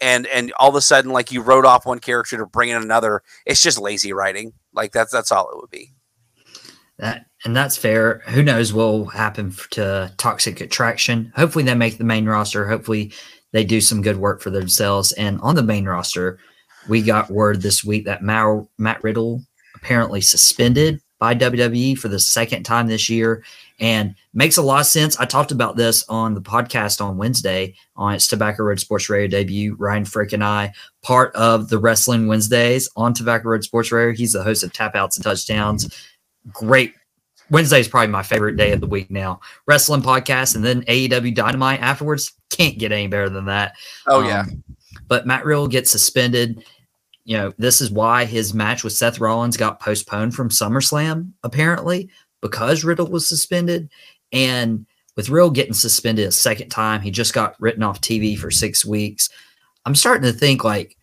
[0.00, 2.80] and and all of a sudden like you wrote off one character to bring in
[2.80, 4.52] another, it's just lazy writing.
[4.72, 5.92] Like that's that's all it would be.
[6.98, 8.22] That and that's fair.
[8.28, 11.32] Who knows what will happen to Toxic Attraction?
[11.36, 12.66] Hopefully they make the main roster.
[12.66, 13.12] Hopefully
[13.52, 15.12] they do some good work for themselves.
[15.12, 16.38] And on the main roster,
[16.88, 19.42] we got word this week that Matt, Riddle
[19.76, 23.44] apparently suspended by WWE for the second time this year,
[23.80, 25.18] and makes a lot of sense.
[25.18, 29.28] I talked about this on the podcast on Wednesday on its Tobacco Road Sports Radio
[29.28, 29.76] debut.
[29.78, 30.72] Ryan Frick and I,
[31.02, 34.14] part of the Wrestling Wednesdays on Tobacco Road Sports Radio.
[34.14, 35.88] He's the host of Tap Outs and Touchdowns
[36.52, 36.94] great.
[37.50, 39.40] Wednesday is probably my favorite day of the week now.
[39.66, 42.32] Wrestling podcast and then AEW Dynamite afterwards.
[42.50, 43.74] Can't get any better than that.
[44.06, 44.64] Oh yeah, Um,
[45.08, 46.64] but Matt Riddle gets suspended.
[47.24, 52.10] You know, this is why his match with Seth Rollins got postponed from SummerSlam, apparently,
[52.40, 53.90] because Riddle was suspended.
[54.32, 54.86] And
[55.16, 58.84] with Riddle getting suspended a second time, he just got written off TV for six
[58.84, 59.30] weeks.
[59.86, 60.96] I'm starting to think like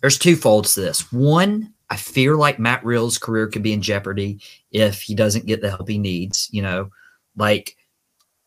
[0.00, 1.12] there's two folds to this.
[1.12, 4.40] One, I fear like Matt Riddle's career could be in jeopardy
[4.70, 6.48] if he doesn't get the help he needs.
[6.50, 6.90] You know,
[7.36, 7.76] like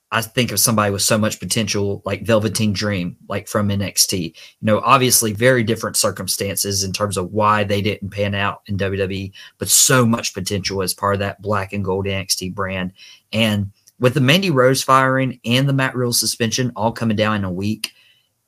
[0.09, 4.19] I think of somebody with so much potential, like Velveteen Dream, like from NXT.
[4.29, 4.33] You
[4.63, 9.31] know, obviously very different circumstances in terms of why they didn't pan out in WWE,
[9.59, 12.93] but so much potential as part of that black and gold NXT brand.
[13.31, 17.43] And with the Mandy Rose firing and the Matt Riddle suspension all coming down in
[17.43, 17.91] a week,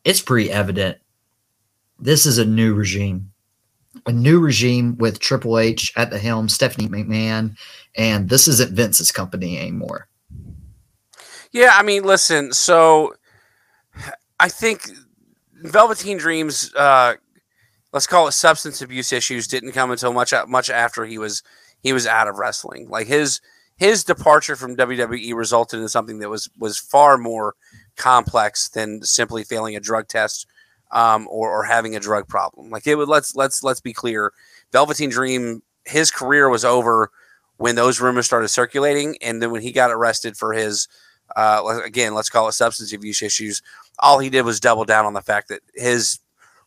[0.04, 0.98] it's pretty evident
[2.00, 3.32] this is a new regime.
[4.06, 7.58] A new regime with Triple H at the helm, Stephanie McMahon,
[7.96, 10.08] and this isn't Vince's company anymore.
[11.52, 11.72] yeah.
[11.74, 12.54] I mean, listen.
[12.54, 13.16] So
[14.40, 14.90] I think
[15.64, 17.16] Velveteen Dreams, uh,
[17.94, 21.44] let's call it substance abuse issues, didn't come until much much after he was
[21.82, 22.90] he was out of wrestling.
[22.90, 23.42] Like his
[23.78, 27.56] his departure from WWE resulted in something that was was far more
[27.96, 30.48] complex than simply failing a drug test
[30.92, 32.70] um, or, or having a drug problem.
[32.70, 34.34] Like it would let's let's let's be clear.
[34.72, 37.12] Velveteen Dream, his career was over
[37.58, 40.88] when those rumors started circulating, and then when he got arrested for his
[41.36, 43.62] uh, again, let's call it substance abuse issues.
[44.00, 46.20] All he did was double down on the fact that his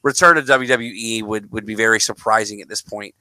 [0.03, 3.15] return to WWE would would be very surprising at this point.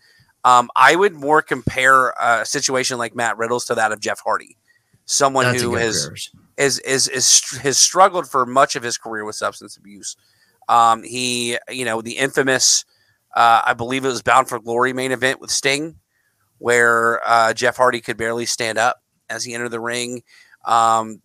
[0.43, 4.58] Um, I would more compare a situation like Matt Riddle's to that of Jeff Hardy,
[5.06, 6.39] someone That's who has comparison.
[6.58, 10.16] is is is has struggled for much of his career with substance abuse.
[10.70, 12.86] Um, he, you know, the infamous,
[13.36, 15.95] uh, I believe it was Bound for Glory main event with Sting,
[16.59, 20.24] where uh, Jeff Hardy could barely stand up as he entered the ring.
[20.65, 21.22] Um,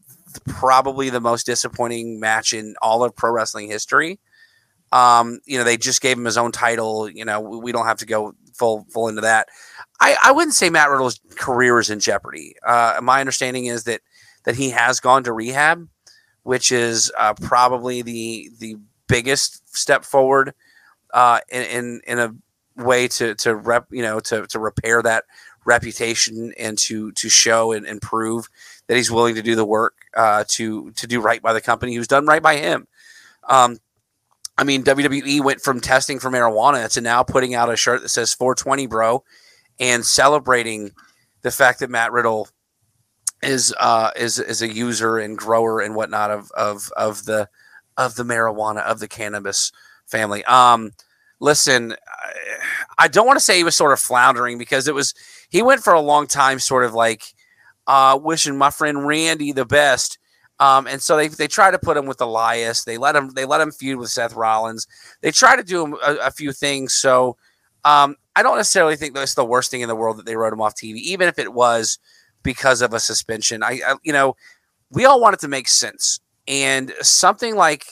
[0.48, 4.18] probably the most disappointing match in all of pro wrestling history.
[4.92, 7.08] Um, you know, they just gave him his own title.
[7.08, 9.48] You know, we, we don't have to go full full into that.
[10.00, 12.54] I, I wouldn't say Matt Riddle's career is in jeopardy.
[12.66, 14.00] Uh, my understanding is that
[14.44, 15.88] that he has gone to rehab,
[16.44, 18.76] which is uh, probably the the
[19.08, 20.54] biggest step forward
[21.12, 25.24] uh, in, in in a way to to rep you know to to repair that
[25.64, 28.48] reputation and to to show and, and prove
[28.86, 31.94] that he's willing to do the work uh, to to do right by the company
[31.94, 32.86] who's done right by him.
[33.48, 33.78] Um,
[34.56, 38.10] I mean, WWE went from testing for marijuana to now putting out a shirt that
[38.10, 39.24] says 420, bro,
[39.80, 40.92] and celebrating
[41.42, 42.48] the fact that Matt Riddle
[43.42, 47.48] is uh, is is a user and grower and whatnot of of of the
[47.96, 49.72] of the marijuana of the cannabis
[50.06, 50.44] family.
[50.44, 50.92] Um,
[51.40, 51.94] listen,
[52.98, 55.14] I don't want to say he was sort of floundering because it was
[55.48, 57.22] he went for a long time, sort of like
[57.86, 60.18] uh, wishing my friend Randy the best.
[60.60, 62.84] Um, and so they, they try to put him with Elias.
[62.84, 64.86] They let him they let him feud with Seth Rollins.
[65.20, 66.94] They try to do a, a few things.
[66.94, 67.36] So
[67.84, 70.52] um, I don't necessarily think that's the worst thing in the world that they wrote
[70.52, 71.98] him off TV, even if it was
[72.42, 73.62] because of a suspension.
[73.62, 74.36] I, I you know
[74.90, 77.84] we all want it to make sense, and something like,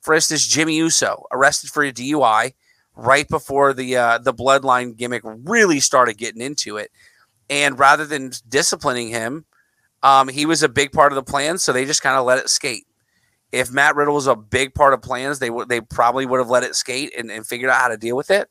[0.00, 2.54] for instance, Jimmy Uso arrested for a DUI
[2.96, 6.90] right before the uh, the bloodline gimmick really started getting into it,
[7.48, 9.44] and rather than disciplining him
[10.02, 12.38] um, he was a big part of the plan, so they just kind of let
[12.38, 12.86] it skate.
[13.52, 16.48] If Matt Riddle was a big part of plans, they would they probably would have
[16.50, 18.48] let it skate and, and figured out how to deal with it.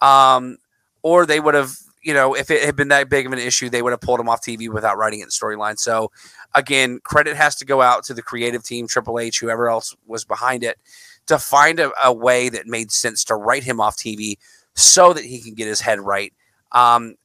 [0.00, 0.56] Um,
[1.02, 1.72] or they would have,
[2.02, 4.20] you know, if it had been that big of an issue, they would have pulled
[4.20, 5.78] him off TV without writing it in storyline.
[5.78, 6.10] So
[6.54, 10.24] again, credit has to go out to the creative team, Triple H, whoever else was
[10.24, 10.78] behind it,
[11.26, 14.38] to find a, a way that made sense to write him off TV
[14.74, 16.32] so that he can get his head right.
[16.72, 17.16] Um,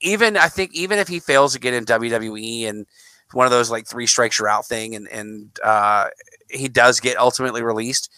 [0.00, 2.86] even I think even if he fails to get in WWE and
[3.32, 6.08] one of those like three strikes you're out thing, and and uh,
[6.50, 8.10] he does get ultimately released,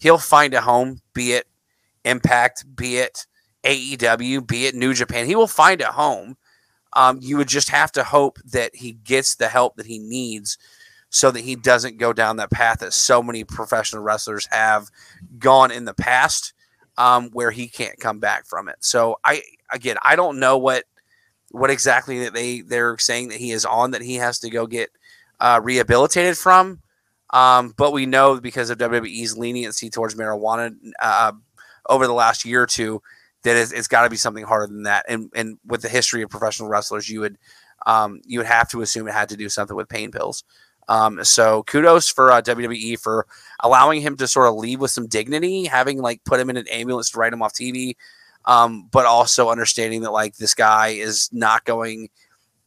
[0.00, 1.46] he'll find a home, be it
[2.04, 3.26] Impact, be it
[3.64, 5.26] AEW, be it New Japan.
[5.26, 6.36] He will find a home.
[6.94, 10.56] Um, you would just have to hope that he gets the help that he needs
[11.10, 14.88] so that he doesn't go down that path that so many professional wrestlers have
[15.38, 16.52] gone in the past
[16.96, 18.76] um, where he can't come back from it.
[18.80, 19.42] So I
[19.72, 20.84] again I don't know what
[21.50, 24.66] what exactly that they they're saying that he is on that he has to go
[24.66, 24.90] get
[25.40, 26.80] uh, rehabilitated from.
[27.30, 31.32] Um, but we know because of WWE's leniency towards marijuana uh,
[31.88, 33.02] over the last year or two
[33.42, 35.04] that it's, it's got to be something harder than that.
[35.08, 37.38] And and with the history of professional wrestlers, you would
[37.86, 40.44] um, you would have to assume it had to do something with pain pills.
[40.88, 43.26] Um, so kudos for uh, WWE for
[43.60, 46.68] allowing him to sort of leave with some dignity, having like put him in an
[46.68, 47.96] ambulance to write him off TV,
[48.46, 52.08] um, but also understanding that like this guy is not going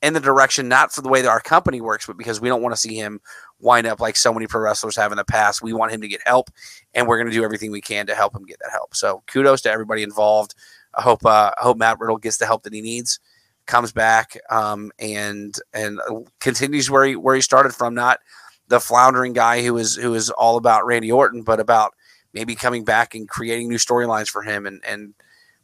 [0.04, 2.62] in the direction not for the way that our company works, but because we don't
[2.62, 3.20] want to see him
[3.62, 5.62] wind up like so many pro wrestlers have in the past.
[5.62, 6.50] We want him to get help,
[6.94, 8.96] and we're going to do everything we can to help him get that help.
[8.96, 10.56] So kudos to everybody involved.
[10.94, 13.20] I hope uh, I hope Matt Riddle gets the help that he needs,
[13.66, 16.00] comes back, um, and and
[16.40, 17.94] continues where he where he started from.
[17.94, 18.20] Not
[18.68, 21.94] the floundering guy who is who is all about Randy Orton, but about
[22.34, 25.14] maybe coming back and creating new storylines for him and and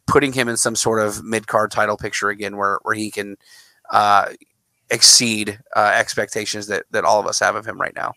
[0.05, 3.37] putting him in some sort of mid card title picture again, where where he can
[3.91, 4.29] uh,
[4.89, 8.13] exceed uh, expectations that that all of us have of him right now.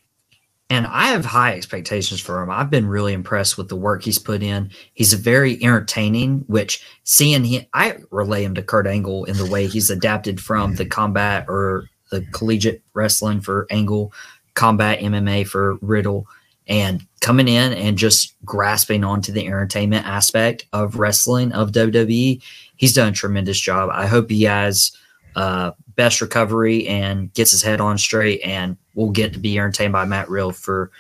[0.71, 2.49] And I have high expectations for him.
[2.49, 4.71] I've been really impressed with the work he's put in.
[4.95, 9.67] He's very entertaining, which seeing him, I relay him to Kurt Angle in the way
[9.67, 14.13] he's adapted from the combat or the collegiate wrestling for Angle,
[14.55, 16.29] combat MMA for Riddle
[16.69, 22.41] and coming in and just grasping onto the entertainment aspect of wrestling of WWE.
[22.77, 23.91] He's done a tremendous job.
[23.93, 24.93] I hope he has
[25.37, 29.93] uh, best recovery and gets his head on straight, and we'll get to be entertained
[29.93, 30.91] by Matt Real for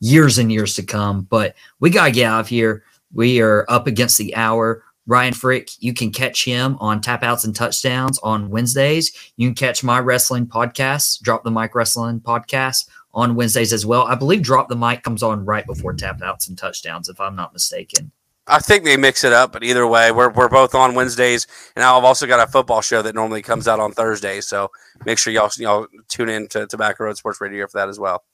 [0.00, 1.22] years and years to come.
[1.22, 2.84] But we gotta get out of here.
[3.12, 4.84] We are up against the hour.
[5.06, 9.32] Ryan Frick, you can catch him on Tap Outs and Touchdowns on Wednesdays.
[9.36, 14.04] You can catch my wrestling podcast, Drop the Mic Wrestling podcast on Wednesdays as well.
[14.04, 17.34] I believe Drop the Mic comes on right before tap outs and touchdowns, if I'm
[17.34, 18.12] not mistaken.
[18.50, 21.46] I think they mix it up, but either way, we're, we're both on Wednesdays,
[21.76, 24.46] and I've also got a football show that normally comes out on Thursdays.
[24.46, 24.70] So
[25.04, 28.24] make sure y'all y'all tune in to Tobacco Road Sports Radio for that as well.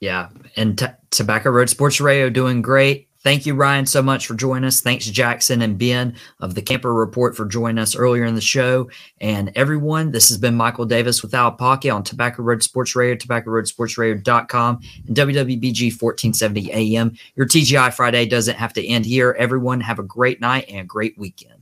[0.00, 3.08] Yeah, and t- Tobacco Road Sports Radio doing great.
[3.22, 4.80] Thank you, Ryan, so much for joining us.
[4.80, 8.90] Thanks, Jackson and Ben of the Camper Report for joining us earlier in the show.
[9.20, 13.14] And everyone, this has been Michael Davis with Out Pocket on Tobacco Road Sports Radio,
[13.14, 17.16] tobaccoroadsportsradio.com, and WWBG 1470 AM.
[17.36, 19.36] Your TGI Friday doesn't have to end here.
[19.38, 21.61] Everyone, have a great night and a great weekend.